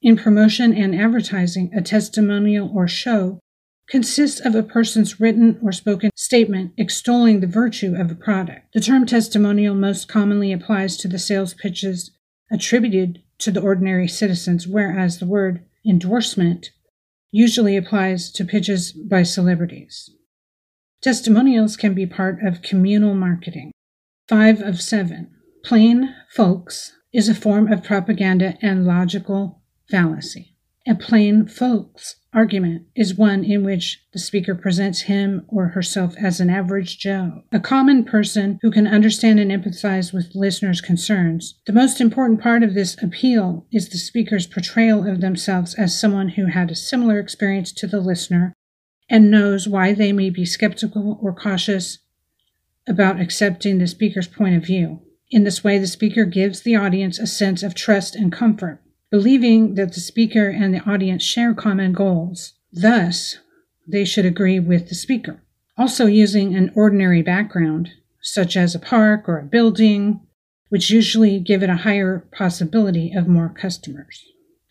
In 0.00 0.16
promotion 0.16 0.72
and 0.72 0.94
advertising, 0.94 1.72
a 1.74 1.82
testimonial 1.82 2.70
or 2.72 2.86
show 2.86 3.40
consists 3.88 4.38
of 4.38 4.54
a 4.54 4.62
person's 4.62 5.18
written 5.18 5.58
or 5.62 5.72
spoken 5.72 6.10
statement 6.14 6.72
extolling 6.78 7.40
the 7.40 7.46
virtue 7.48 7.96
of 7.96 8.10
a 8.10 8.14
product. 8.14 8.72
The 8.72 8.80
term 8.80 9.04
testimonial 9.04 9.74
most 9.74 10.08
commonly 10.08 10.52
applies 10.52 10.96
to 10.98 11.08
the 11.08 11.18
sales 11.18 11.54
pitches 11.54 12.12
attributed 12.52 13.22
to 13.38 13.50
the 13.50 13.60
ordinary 13.60 14.06
citizens, 14.06 14.68
whereas 14.68 15.18
the 15.18 15.26
word 15.26 15.64
endorsement 15.84 16.70
usually 17.32 17.76
applies 17.76 18.30
to 18.32 18.44
pitches 18.44 18.92
by 18.92 19.24
celebrities. 19.24 20.10
Testimonials 21.02 21.76
can 21.76 21.94
be 21.94 22.06
part 22.06 22.38
of 22.44 22.62
communal 22.62 23.14
marketing. 23.14 23.72
Five 24.28 24.60
of 24.60 24.80
seven. 24.80 25.32
Plain 25.64 26.14
folks 26.30 26.92
is 27.16 27.30
a 27.30 27.34
form 27.34 27.72
of 27.72 27.82
propaganda 27.82 28.58
and 28.60 28.84
logical 28.84 29.62
fallacy. 29.90 30.54
A 30.86 30.94
plain 30.94 31.46
folks 31.48 32.16
argument 32.34 32.82
is 32.94 33.14
one 33.14 33.42
in 33.42 33.64
which 33.64 34.02
the 34.12 34.18
speaker 34.18 34.54
presents 34.54 35.00
him 35.02 35.46
or 35.48 35.68
herself 35.68 36.14
as 36.22 36.40
an 36.40 36.50
average 36.50 36.98
Joe, 36.98 37.44
a 37.50 37.58
common 37.58 38.04
person 38.04 38.58
who 38.60 38.70
can 38.70 38.86
understand 38.86 39.40
and 39.40 39.50
empathize 39.50 40.12
with 40.12 40.34
listeners' 40.34 40.82
concerns. 40.82 41.58
The 41.64 41.72
most 41.72 42.02
important 42.02 42.42
part 42.42 42.62
of 42.62 42.74
this 42.74 43.02
appeal 43.02 43.66
is 43.72 43.88
the 43.88 43.96
speaker's 43.96 44.46
portrayal 44.46 45.08
of 45.10 45.22
themselves 45.22 45.74
as 45.74 45.98
someone 45.98 46.28
who 46.28 46.48
had 46.48 46.70
a 46.70 46.74
similar 46.74 47.18
experience 47.18 47.72
to 47.72 47.86
the 47.86 48.00
listener 48.00 48.52
and 49.08 49.30
knows 49.30 49.66
why 49.66 49.94
they 49.94 50.12
may 50.12 50.28
be 50.28 50.44
skeptical 50.44 51.18
or 51.22 51.34
cautious 51.34 52.00
about 52.86 53.18
accepting 53.18 53.78
the 53.78 53.86
speaker's 53.86 54.28
point 54.28 54.54
of 54.54 54.66
view. 54.66 55.00
In 55.30 55.44
this 55.44 55.64
way, 55.64 55.78
the 55.78 55.86
speaker 55.86 56.24
gives 56.24 56.60
the 56.60 56.76
audience 56.76 57.18
a 57.18 57.26
sense 57.26 57.62
of 57.62 57.74
trust 57.74 58.14
and 58.14 58.32
comfort 58.32 58.80
believing 59.10 59.74
that 59.74 59.94
the 59.94 60.00
speaker 60.00 60.48
and 60.48 60.74
the 60.74 60.80
audience 60.80 61.22
share 61.22 61.54
common 61.54 61.92
goals. 61.92 62.54
Thus, 62.72 63.38
they 63.86 64.04
should 64.04 64.26
agree 64.26 64.58
with 64.58 64.88
the 64.88 64.94
speaker. 64.94 65.42
Also, 65.78 66.06
using 66.06 66.54
an 66.54 66.72
ordinary 66.74 67.22
background, 67.22 67.90
such 68.20 68.56
as 68.56 68.74
a 68.74 68.80
park 68.80 69.28
or 69.28 69.38
a 69.38 69.44
building, 69.44 70.20
which 70.68 70.90
usually 70.90 71.38
give 71.38 71.62
it 71.62 71.70
a 71.70 71.76
higher 71.76 72.26
possibility 72.36 73.12
of 73.12 73.28
more 73.28 73.48
customers. 73.48 74.24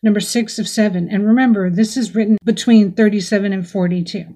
Number 0.04 0.20
six 0.20 0.60
of 0.60 0.68
seven, 0.68 1.10
and 1.10 1.26
remember, 1.26 1.70
this 1.70 1.96
is 1.96 2.14
written 2.14 2.38
between 2.44 2.92
37 2.92 3.54
and 3.54 3.68
42. 3.68 4.36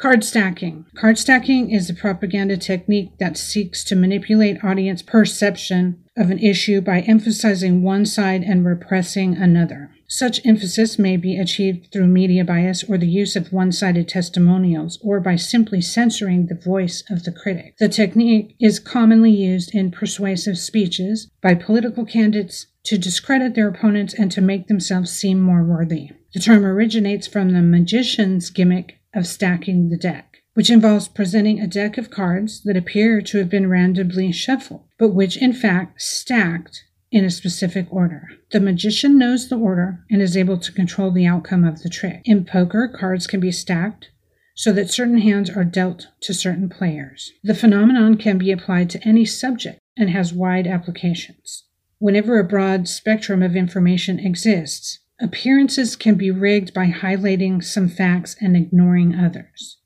Card 0.00 0.24
stacking. 0.24 0.86
Card 0.94 1.18
stacking 1.18 1.70
is 1.70 1.90
a 1.90 1.94
propaganda 1.94 2.56
technique 2.56 3.18
that 3.18 3.36
seeks 3.36 3.84
to 3.84 3.94
manipulate 3.94 4.64
audience 4.64 5.02
perception 5.02 6.02
of 6.16 6.30
an 6.30 6.38
issue 6.38 6.80
by 6.80 7.00
emphasizing 7.00 7.82
one 7.82 8.06
side 8.06 8.42
and 8.42 8.64
repressing 8.64 9.36
another. 9.36 9.90
Such 10.08 10.44
emphasis 10.46 10.98
may 10.98 11.18
be 11.18 11.36
achieved 11.36 11.92
through 11.92 12.06
media 12.06 12.46
bias 12.46 12.82
or 12.82 12.96
the 12.96 13.06
use 13.06 13.36
of 13.36 13.52
one 13.52 13.72
sided 13.72 14.08
testimonials, 14.08 14.98
or 15.02 15.20
by 15.20 15.36
simply 15.36 15.82
censoring 15.82 16.46
the 16.46 16.54
voice 16.54 17.04
of 17.10 17.24
the 17.24 17.32
critic. 17.32 17.74
The 17.78 17.90
technique 17.90 18.56
is 18.58 18.80
commonly 18.80 19.32
used 19.32 19.74
in 19.74 19.90
persuasive 19.90 20.56
speeches 20.56 21.30
by 21.42 21.54
political 21.54 22.06
candidates 22.06 22.68
to 22.84 22.96
discredit 22.96 23.54
their 23.54 23.68
opponents 23.68 24.14
and 24.14 24.32
to 24.32 24.40
make 24.40 24.66
themselves 24.66 25.12
seem 25.12 25.42
more 25.42 25.62
worthy. 25.62 26.12
The 26.32 26.40
term 26.40 26.64
originates 26.64 27.26
from 27.26 27.50
the 27.50 27.60
magician's 27.60 28.48
gimmick 28.48 28.99
of 29.14 29.26
stacking 29.26 29.88
the 29.88 29.96
deck, 29.96 30.38
which 30.54 30.70
involves 30.70 31.08
presenting 31.08 31.60
a 31.60 31.66
deck 31.66 31.98
of 31.98 32.10
cards 32.10 32.62
that 32.64 32.76
appear 32.76 33.20
to 33.22 33.38
have 33.38 33.48
been 33.48 33.68
randomly 33.68 34.32
shuffled, 34.32 34.84
but 34.98 35.14
which 35.14 35.36
in 35.36 35.52
fact 35.52 36.00
stacked 36.00 36.84
in 37.10 37.24
a 37.24 37.30
specific 37.30 37.86
order. 37.90 38.28
The 38.52 38.60
magician 38.60 39.18
knows 39.18 39.48
the 39.48 39.58
order 39.58 40.04
and 40.10 40.22
is 40.22 40.36
able 40.36 40.58
to 40.58 40.72
control 40.72 41.10
the 41.10 41.26
outcome 41.26 41.64
of 41.64 41.82
the 41.82 41.88
trick. 41.88 42.22
In 42.24 42.44
poker, 42.44 42.88
cards 42.88 43.26
can 43.26 43.40
be 43.40 43.52
stacked 43.52 44.10
so 44.54 44.72
that 44.72 44.90
certain 44.90 45.18
hands 45.18 45.50
are 45.50 45.64
dealt 45.64 46.08
to 46.20 46.34
certain 46.34 46.68
players. 46.68 47.32
The 47.42 47.54
phenomenon 47.54 48.16
can 48.16 48.38
be 48.38 48.52
applied 48.52 48.90
to 48.90 49.08
any 49.08 49.24
subject 49.24 49.78
and 49.96 50.10
has 50.10 50.32
wide 50.32 50.66
applications. 50.66 51.64
Whenever 51.98 52.38
a 52.38 52.44
broad 52.44 52.88
spectrum 52.88 53.42
of 53.42 53.56
information 53.56 54.18
exists, 54.18 55.00
Appearances 55.22 55.96
can 55.96 56.14
be 56.14 56.30
rigged 56.30 56.72
by 56.72 56.86
highlighting 56.86 57.62
some 57.62 57.88
facts 57.88 58.36
and 58.40 58.56
ignoring 58.56 59.14
others. 59.14 59.78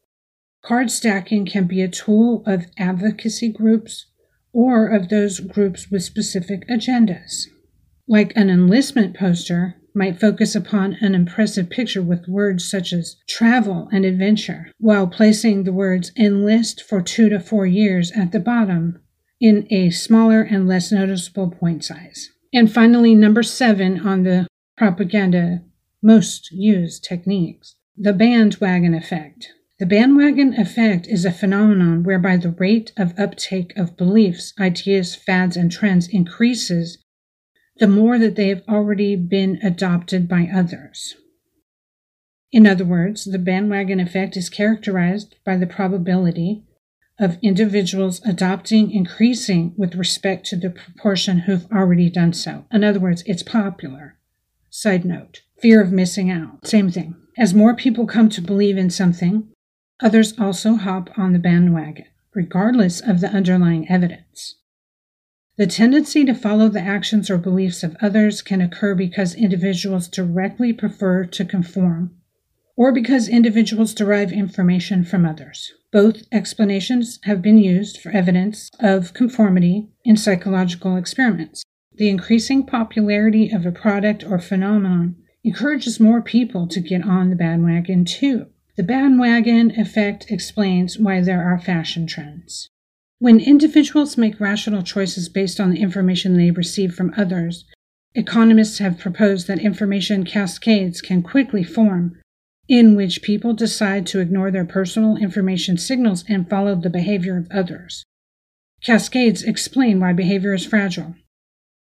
Card 0.65 0.91
stacking 0.91 1.45
can 1.45 1.67
be 1.67 1.83
a 1.83 1.89
tool 1.89 2.43
of 2.47 2.67
advocacy 2.79 3.49
groups 3.49 4.07
or 4.53 4.87
of 4.87 5.09
those 5.09 5.41
groups 5.41 5.91
with 5.91 6.05
specific 6.05 6.67
agendas. 6.69 7.47
Like 8.07 8.33
an 8.37 8.49
enlistment 8.49 9.17
poster 9.17 9.75
might 9.95 10.21
focus 10.21 10.55
upon 10.55 10.97
an 11.01 11.15
impressive 11.15 11.69
picture 11.69 12.03
with 12.03 12.29
words 12.29 12.69
such 12.69 12.93
as 12.93 13.17
travel 13.29 13.89
and 13.93 14.05
adventure, 14.05 14.71
while 14.79 15.07
placing 15.07 15.65
the 15.65 15.73
words 15.73 16.13
enlist 16.17 16.83
for 16.83 17.03
two 17.03 17.29
to 17.29 17.41
four 17.41 17.67
years 17.67 18.13
at 18.13 18.33
the 18.33 18.41
bottom 18.41 19.01
in 19.41 19.67
a 19.71 19.91
smaller 19.91 20.43
and 20.43 20.69
less 20.69 20.93
noticeable 20.93 21.51
point 21.51 21.85
size. 21.85 22.31
And 22.53 22.73
finally, 22.73 23.15
number 23.15 23.43
seven 23.43 24.07
on 24.07 24.23
the 24.23 24.47
propaganda 24.77 25.63
most 26.03 26.51
used 26.53 27.05
techniques. 27.05 27.77
The 27.97 28.13
bandwagon 28.13 28.95
effect. 28.95 29.53
The 29.79 29.87
bandwagon 29.87 30.55
effect 30.55 31.07
is 31.07 31.25
a 31.25 31.33
phenomenon 31.33 32.03
whereby 32.03 32.37
the 32.37 32.51
rate 32.51 32.93
of 32.97 33.19
uptake 33.19 33.73
of 33.77 33.97
beliefs, 33.97 34.53
ideas, 34.59 35.15
fads, 35.15 35.57
and 35.57 35.71
trends 35.71 36.09
increases 36.09 36.99
the 37.79 37.89
more 37.89 38.19
that 38.19 38.37
they 38.37 38.49
have 38.49 38.63
already 38.69 39.17
been 39.17 39.59
adopted 39.63 40.29
by 40.29 40.49
others. 40.53 41.17
In 42.53 42.67
other 42.67 42.85
words, 42.85 43.25
the 43.25 43.39
bandwagon 43.39 43.99
effect 43.99 44.37
is 44.37 44.49
characterized 44.49 45.35
by 45.45 45.57
the 45.57 45.67
probability 45.67 46.63
of 47.19 47.39
individuals 47.43 48.21
adopting 48.25 48.91
increasing 48.91 49.75
with 49.77 49.97
respect 49.97 50.47
to 50.47 50.57
the 50.57 50.71
proportion 50.71 51.41
who've 51.41 51.67
already 51.73 52.11
done 52.11 52.33
so. 52.33 52.67
In 52.71 52.85
other 52.85 53.01
words, 53.01 53.25
it's 53.27 53.43
popular. 53.43 54.19
Side 54.77 55.05
note 55.05 55.43
fear 55.63 55.81
of 55.81 55.93
missing 55.93 56.33
out. 56.33 56.67
Same 56.67 56.91
thing. 56.91 57.15
As 57.39 57.55
more 57.55 57.77
people 57.77 58.09
come 58.09 58.29
to 58.31 58.41
believe 58.41 58.77
in 58.77 58.91
something, 58.91 59.47
others 60.03 60.37
also 60.37 60.75
hop 60.75 61.17
on 61.17 61.33
the 61.33 61.39
bandwagon, 61.39 62.07
regardless 62.35 63.01
of 63.01 63.21
the 63.21 63.29
underlying 63.29 63.89
evidence. 63.89 64.57
The 65.57 65.69
tendency 65.69 66.25
to 66.25 66.35
follow 66.35 66.69
the 66.69 66.81
actions 66.81 67.31
or 67.31 67.39
beliefs 67.39 67.85
of 67.85 67.97
others 68.03 68.43
can 68.43 68.61
occur 68.61 68.97
because 68.97 69.37
individuals 69.37 70.09
directly 70.09 70.73
prefer 70.73 71.25
to 71.25 71.45
conform, 71.45 72.17
or 72.75 72.91
because 72.91 73.29
individuals 73.29 73.95
derive 73.95 74.33
information 74.33 75.05
from 75.05 75.25
others. 75.25 75.73
Both 75.93 76.25
explanations 76.33 77.21
have 77.23 77.41
been 77.41 77.59
used 77.59 78.01
for 78.01 78.11
evidence 78.11 78.73
of 78.81 79.15
conformity 79.15 79.91
in 80.05 80.17
psychological 80.17 80.97
experiments. 80.97 81.63
The 81.97 82.09
increasing 82.09 82.67
popularity 82.67 83.51
of 83.51 83.65
a 83.65 83.73
product 83.73 84.25
or 84.25 84.39
phenomenon 84.41 85.17
encourages 85.45 86.01
more 86.01 86.21
people 86.21 86.67
to 86.69 86.81
get 86.81 87.05
on 87.05 87.31
the 87.31 87.37
bandwagon 87.37 88.05
too. 88.05 88.47
The 88.77 88.83
bandwagon 88.83 89.79
effect 89.79 90.27
explains 90.31 90.99
why 90.99 91.21
there 91.21 91.45
are 91.45 91.59
fashion 91.59 92.07
trends. 92.07 92.69
When 93.21 93.39
individuals 93.39 94.19
make 94.19 94.41
rational 94.41 94.83
choices 94.83 95.29
based 95.29 95.61
on 95.61 95.71
the 95.71 95.81
information 95.81 96.37
they 96.37 96.51
receive 96.51 96.95
from 96.95 97.15
others, 97.17 97.65
economists 98.15 98.79
have 98.79 98.99
proposed 98.99 99.47
that 99.47 99.61
information 99.61 100.25
cascades 100.25 101.01
can 101.01 101.23
quickly 101.23 101.63
form 101.63 102.21
in 102.69 102.97
which 102.97 103.23
people 103.23 103.53
decide 103.53 104.07
to 104.07 104.21
ignore 104.21 104.51
their 104.51 104.65
personal 104.65 105.17
information 105.17 105.79
signals 105.79 106.25
and 106.29 106.51
follow 106.51 106.75
the 106.75 106.91
behavior 106.91 107.37
of 107.37 107.47
others. 107.53 108.05
Cascades 108.83 109.43
explain 109.43 110.01
why 110.01 110.13
behavior 110.13 110.55
is 110.55 110.67
fragile. 110.67 111.15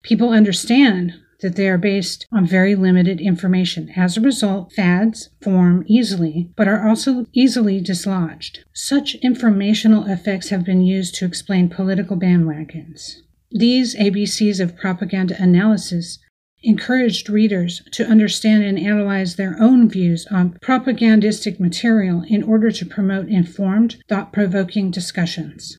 People 0.05 0.31
understand 0.31 1.15
that 1.41 1.57
they 1.57 1.69
are 1.69 1.79
based 1.79 2.27
on 2.33 2.47
very 2.47 2.75
limited 2.75 3.21
information. 3.21 3.91
As 3.97 4.17
a 4.17 4.21
result, 4.21 4.73
fads 4.73 5.31
form 5.43 5.85
easily, 5.87 6.51
but 6.57 6.69
are 6.69 6.87
also 6.89 7.27
easily 7.33 7.81
dislodged. 7.81 8.65
Such 8.73 9.17
informational 9.17 10.07
effects 10.07 10.51
have 10.51 10.65
been 10.65 10.83
used 10.83 11.15
to 11.17 11.25
explain 11.25 11.69
political 11.69 12.17
bandwagons. 12.17 13.17
These 13.51 13.95
ABCs 13.97 14.61
of 14.61 14.77
propaganda 14.77 15.37
analysis 15.43 16.19
encouraged 16.63 17.29
readers 17.29 17.83
to 17.93 18.07
understand 18.07 18.65
and 18.65 18.79
analyze 18.79 19.37
their 19.37 19.57
own 19.61 19.89
views 19.89 20.27
on 20.31 20.59
propagandistic 20.63 21.61
material 21.61 22.25
in 22.27 22.43
order 22.43 22.71
to 22.71 22.87
promote 22.87 23.29
informed, 23.29 23.97
thought 24.09 24.33
provoking 24.33 24.91
discussions. 24.91 25.77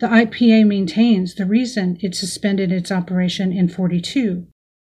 The 0.00 0.06
IPA 0.06 0.66
maintains 0.66 1.34
the 1.34 1.44
reason 1.44 1.98
it 2.00 2.14
suspended 2.14 2.70
its 2.70 2.92
operation 2.92 3.52
in 3.52 3.68
42 3.68 4.46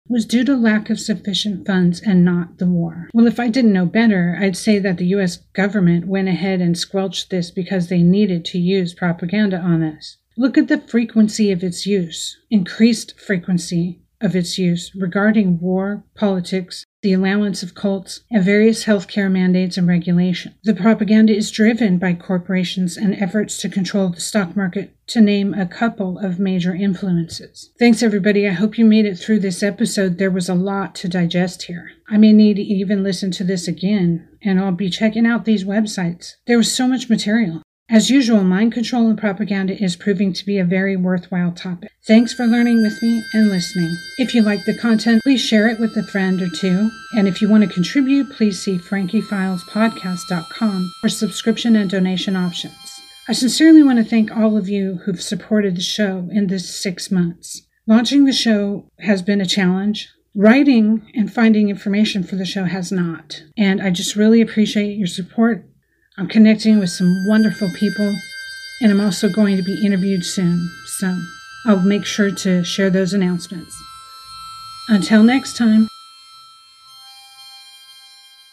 was 0.08 0.26
due 0.26 0.44
to 0.44 0.56
lack 0.56 0.90
of 0.90 1.00
sufficient 1.00 1.66
funds 1.66 2.00
and 2.00 2.24
not 2.24 2.58
the 2.58 2.66
war. 2.66 3.08
Well, 3.14 3.26
if 3.26 3.40
I 3.40 3.48
didn't 3.48 3.72
know 3.72 3.86
better, 3.86 4.38
I'd 4.40 4.56
say 4.56 4.78
that 4.78 4.98
the 4.98 5.06
US 5.06 5.38
government 5.54 6.06
went 6.06 6.28
ahead 6.28 6.60
and 6.60 6.76
squelched 6.76 7.30
this 7.30 7.50
because 7.50 7.88
they 7.88 8.02
needed 8.02 8.44
to 8.46 8.58
use 8.58 8.94
propaganda 8.94 9.58
on 9.58 9.82
us. 9.82 10.18
Look 10.36 10.58
at 10.58 10.68
the 10.68 10.78
frequency 10.78 11.50
of 11.52 11.62
its 11.62 11.86
use, 11.86 12.38
increased 12.50 13.18
frequency 13.18 14.00
of 14.20 14.34
its 14.34 14.58
use 14.58 14.90
regarding 14.94 15.60
war, 15.60 16.04
politics, 16.14 16.84
the 17.04 17.12
allowance 17.12 17.62
of 17.62 17.74
cults, 17.74 18.22
and 18.30 18.42
various 18.42 18.86
healthcare 18.86 19.30
mandates 19.30 19.76
and 19.76 19.86
regulation. 19.86 20.54
The 20.64 20.72
propaganda 20.72 21.36
is 21.36 21.50
driven 21.50 21.98
by 21.98 22.14
corporations 22.14 22.96
and 22.96 23.14
efforts 23.14 23.58
to 23.58 23.68
control 23.68 24.08
the 24.08 24.22
stock 24.22 24.56
market, 24.56 24.96
to 25.08 25.20
name 25.20 25.52
a 25.52 25.66
couple 25.66 26.18
of 26.18 26.38
major 26.38 26.74
influences. 26.74 27.70
Thanks, 27.78 28.02
everybody. 28.02 28.48
I 28.48 28.52
hope 28.52 28.78
you 28.78 28.86
made 28.86 29.04
it 29.04 29.18
through 29.18 29.40
this 29.40 29.62
episode. 29.62 30.16
There 30.16 30.30
was 30.30 30.48
a 30.48 30.54
lot 30.54 30.94
to 30.96 31.08
digest 31.08 31.64
here. 31.64 31.90
I 32.08 32.16
may 32.16 32.32
need 32.32 32.54
to 32.54 32.62
even 32.62 33.02
listen 33.02 33.30
to 33.32 33.44
this 33.44 33.68
again, 33.68 34.26
and 34.42 34.58
I'll 34.58 34.72
be 34.72 34.88
checking 34.88 35.26
out 35.26 35.44
these 35.44 35.64
websites. 35.64 36.36
There 36.46 36.56
was 36.56 36.74
so 36.74 36.88
much 36.88 37.10
material. 37.10 37.60
As 37.90 38.08
usual, 38.08 38.44
mind 38.44 38.72
control 38.72 39.08
and 39.08 39.18
propaganda 39.18 39.76
is 39.80 39.94
proving 39.94 40.32
to 40.32 40.46
be 40.46 40.58
a 40.58 40.64
very 40.64 40.96
worthwhile 40.96 41.52
topic. 41.52 41.90
Thanks 42.06 42.32
for 42.32 42.46
learning 42.46 42.80
with 42.80 43.02
me 43.02 43.22
and 43.34 43.50
listening. 43.50 43.94
If 44.16 44.34
you 44.34 44.40
like 44.40 44.64
the 44.64 44.76
content, 44.76 45.22
please 45.22 45.42
share 45.42 45.68
it 45.68 45.78
with 45.78 45.94
a 45.94 46.02
friend 46.02 46.40
or 46.40 46.48
two. 46.48 46.90
And 47.12 47.28
if 47.28 47.42
you 47.42 47.50
want 47.50 47.62
to 47.62 47.68
contribute, 47.68 48.30
please 48.30 48.58
see 48.58 48.78
frankiefilespodcast.com 48.78 50.92
for 51.02 51.08
subscription 51.10 51.76
and 51.76 51.90
donation 51.90 52.36
options. 52.36 52.74
I 53.28 53.34
sincerely 53.34 53.82
want 53.82 53.98
to 53.98 54.04
thank 54.04 54.34
all 54.34 54.56
of 54.56 54.66
you 54.66 55.00
who've 55.04 55.22
supported 55.22 55.76
the 55.76 55.82
show 55.82 56.26
in 56.32 56.46
this 56.46 56.74
six 56.74 57.10
months. 57.10 57.66
Launching 57.86 58.24
the 58.24 58.32
show 58.32 58.90
has 59.00 59.20
been 59.20 59.42
a 59.42 59.46
challenge. 59.46 60.08
Writing 60.34 61.12
and 61.14 61.30
finding 61.32 61.68
information 61.68 62.24
for 62.24 62.36
the 62.36 62.46
show 62.46 62.64
has 62.64 62.90
not. 62.90 63.42
And 63.58 63.82
I 63.82 63.90
just 63.90 64.16
really 64.16 64.40
appreciate 64.40 64.96
your 64.96 65.06
support 65.06 65.68
I'm 66.16 66.28
connecting 66.28 66.78
with 66.78 66.90
some 66.90 67.26
wonderful 67.26 67.70
people, 67.70 68.14
and 68.80 68.92
I'm 68.92 69.00
also 69.00 69.28
going 69.28 69.56
to 69.56 69.64
be 69.64 69.84
interviewed 69.84 70.24
soon. 70.24 70.70
So 70.86 71.18
I'll 71.66 71.80
make 71.80 72.04
sure 72.04 72.30
to 72.30 72.62
share 72.62 72.88
those 72.88 73.12
announcements. 73.12 73.76
Until 74.88 75.24
next 75.24 75.56
time. 75.56 75.88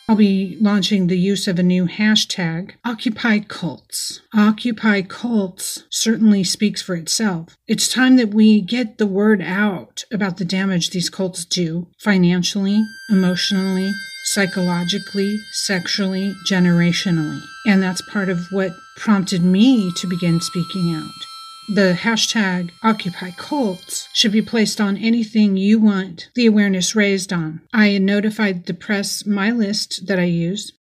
I'll 0.10 0.16
be 0.16 0.58
launching 0.60 1.08
the 1.08 1.20
use 1.20 1.48
of 1.48 1.60
a 1.60 1.64
new 1.64 1.86
hashtag, 1.86 2.72
Occupy 2.84 3.42
Cults. 3.48 4.22
Occupy 4.34 5.04
Cults 5.04 5.84
certainly 5.90 6.44
speaks 6.44 6.82
for 6.82 6.96
itself. 6.96 7.56
It's 7.68 7.88
time 7.88 8.16
that 8.18 8.34
we 8.34 8.60
get 8.60 8.98
the 8.98 9.06
word 9.06 9.42
out 9.42 10.04
about 10.12 10.38
the 10.38 10.46
damage 10.46 10.90
these 10.90 11.10
cults 11.10 11.46
do 11.46 11.88
financially, 12.00 12.84
emotionally, 13.10 13.94
psychologically, 14.24 15.40
sexually, 15.52 16.36
generationally. 16.48 17.42
And 17.66 17.82
that's 17.82 18.02
part 18.02 18.30
of 18.30 18.52
what 18.52 18.76
prompted 18.98 19.44
me 19.44 19.92
to 19.94 20.08
begin 20.08 20.40
speaking 20.40 20.94
out. 20.94 21.12
The 21.74 21.98
hashtag 22.00 22.72
Occupy 22.84 23.32
Cults 23.38 24.10
should 24.14 24.32
be 24.32 24.42
placed 24.42 24.82
on 24.82 24.98
anything 24.98 25.58
you 25.58 25.80
want 25.80 26.30
the 26.36 26.46
awareness 26.46 26.96
raised 26.96 27.32
on. 27.32 27.62
I 27.74 27.98
notified 27.98 28.66
the 28.66 28.74
press 28.74 29.26
my 29.26 29.52
list 29.52 30.08
that 30.08 30.20
I 30.20 30.26
use, 30.26 30.74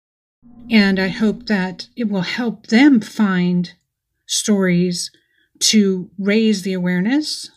and 0.69 0.99
I 0.99 1.09
hope 1.09 1.45
that 1.45 1.87
it 1.95 2.09
will 2.09 2.21
help 2.21 2.67
them 2.67 3.01
find 3.01 3.71
stories 4.25 5.11
to 5.59 6.09
raise 6.17 6.61
the 6.63 6.73
awareness 6.73 7.51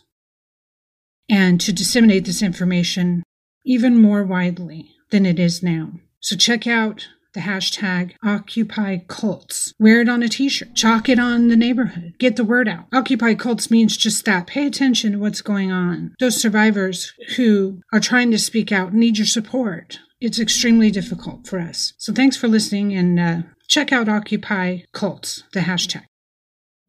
and 1.29 1.59
to 1.61 1.71
disseminate 1.71 2.25
this 2.25 2.41
information 2.41 3.23
even 3.65 3.97
more 3.97 4.23
widely 4.23 4.91
than 5.13 5.25
it 5.27 5.39
is 5.39 5.61
now. 5.61 5.91
So 6.19 6.35
check 6.35 6.65
out 6.65 7.07
the 7.35 7.41
hashtag 7.41 8.13
Occupy 8.23 8.97
Cults. 9.07 9.71
Wear 9.79 10.01
it 10.01 10.09
on 10.09 10.23
a 10.23 10.27
t 10.27 10.49
shirt, 10.49 10.73
chalk 10.73 11.07
it 11.07 11.19
on 11.19 11.49
the 11.49 11.55
neighborhood, 11.55 12.15
get 12.17 12.35
the 12.35 12.43
word 12.43 12.67
out. 12.67 12.85
Occupy 12.91 13.35
Cults 13.35 13.69
means 13.69 13.95
just 13.95 14.25
that. 14.25 14.47
Pay 14.47 14.65
attention 14.65 15.11
to 15.11 15.19
what's 15.19 15.41
going 15.41 15.71
on. 15.71 16.15
Those 16.19 16.41
survivors 16.41 17.13
who 17.37 17.79
are 17.93 17.99
trying 17.99 18.31
to 18.31 18.39
speak 18.39 18.71
out 18.71 18.93
need 18.93 19.19
your 19.19 19.27
support. 19.27 19.99
It's 20.19 20.39
extremely 20.39 20.89
difficult 20.89 21.45
for 21.45 21.59
us. 21.59 21.93
So 21.97 22.11
thanks 22.11 22.35
for 22.35 22.47
listening 22.47 22.93
and 22.93 23.19
uh, 23.19 23.41
check 23.67 23.91
out 23.91 24.09
Occupy 24.09 24.79
Cults, 24.93 25.43
the 25.53 25.61
hashtag. 25.61 26.05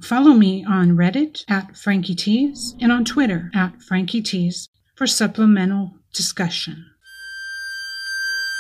Follow 0.01 0.33
me 0.33 0.65
on 0.65 0.97
Reddit 0.97 1.45
at 1.49 1.77
Frankie 1.77 2.15
Tease 2.15 2.75
and 2.81 2.91
on 2.91 3.05
Twitter 3.05 3.51
at 3.55 3.83
Frankie 3.83 4.23
Tease 4.23 4.69
for 4.97 5.07
supplemental 5.07 5.99
discussion. 6.15 6.87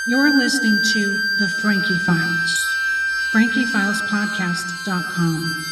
You're 0.06 0.36
listening 0.36 0.82
to 0.92 1.16
The 1.38 1.48
Frankie 1.48 1.98
Files. 1.98 2.62
FrankieFilesPodcast.com. 3.32 5.64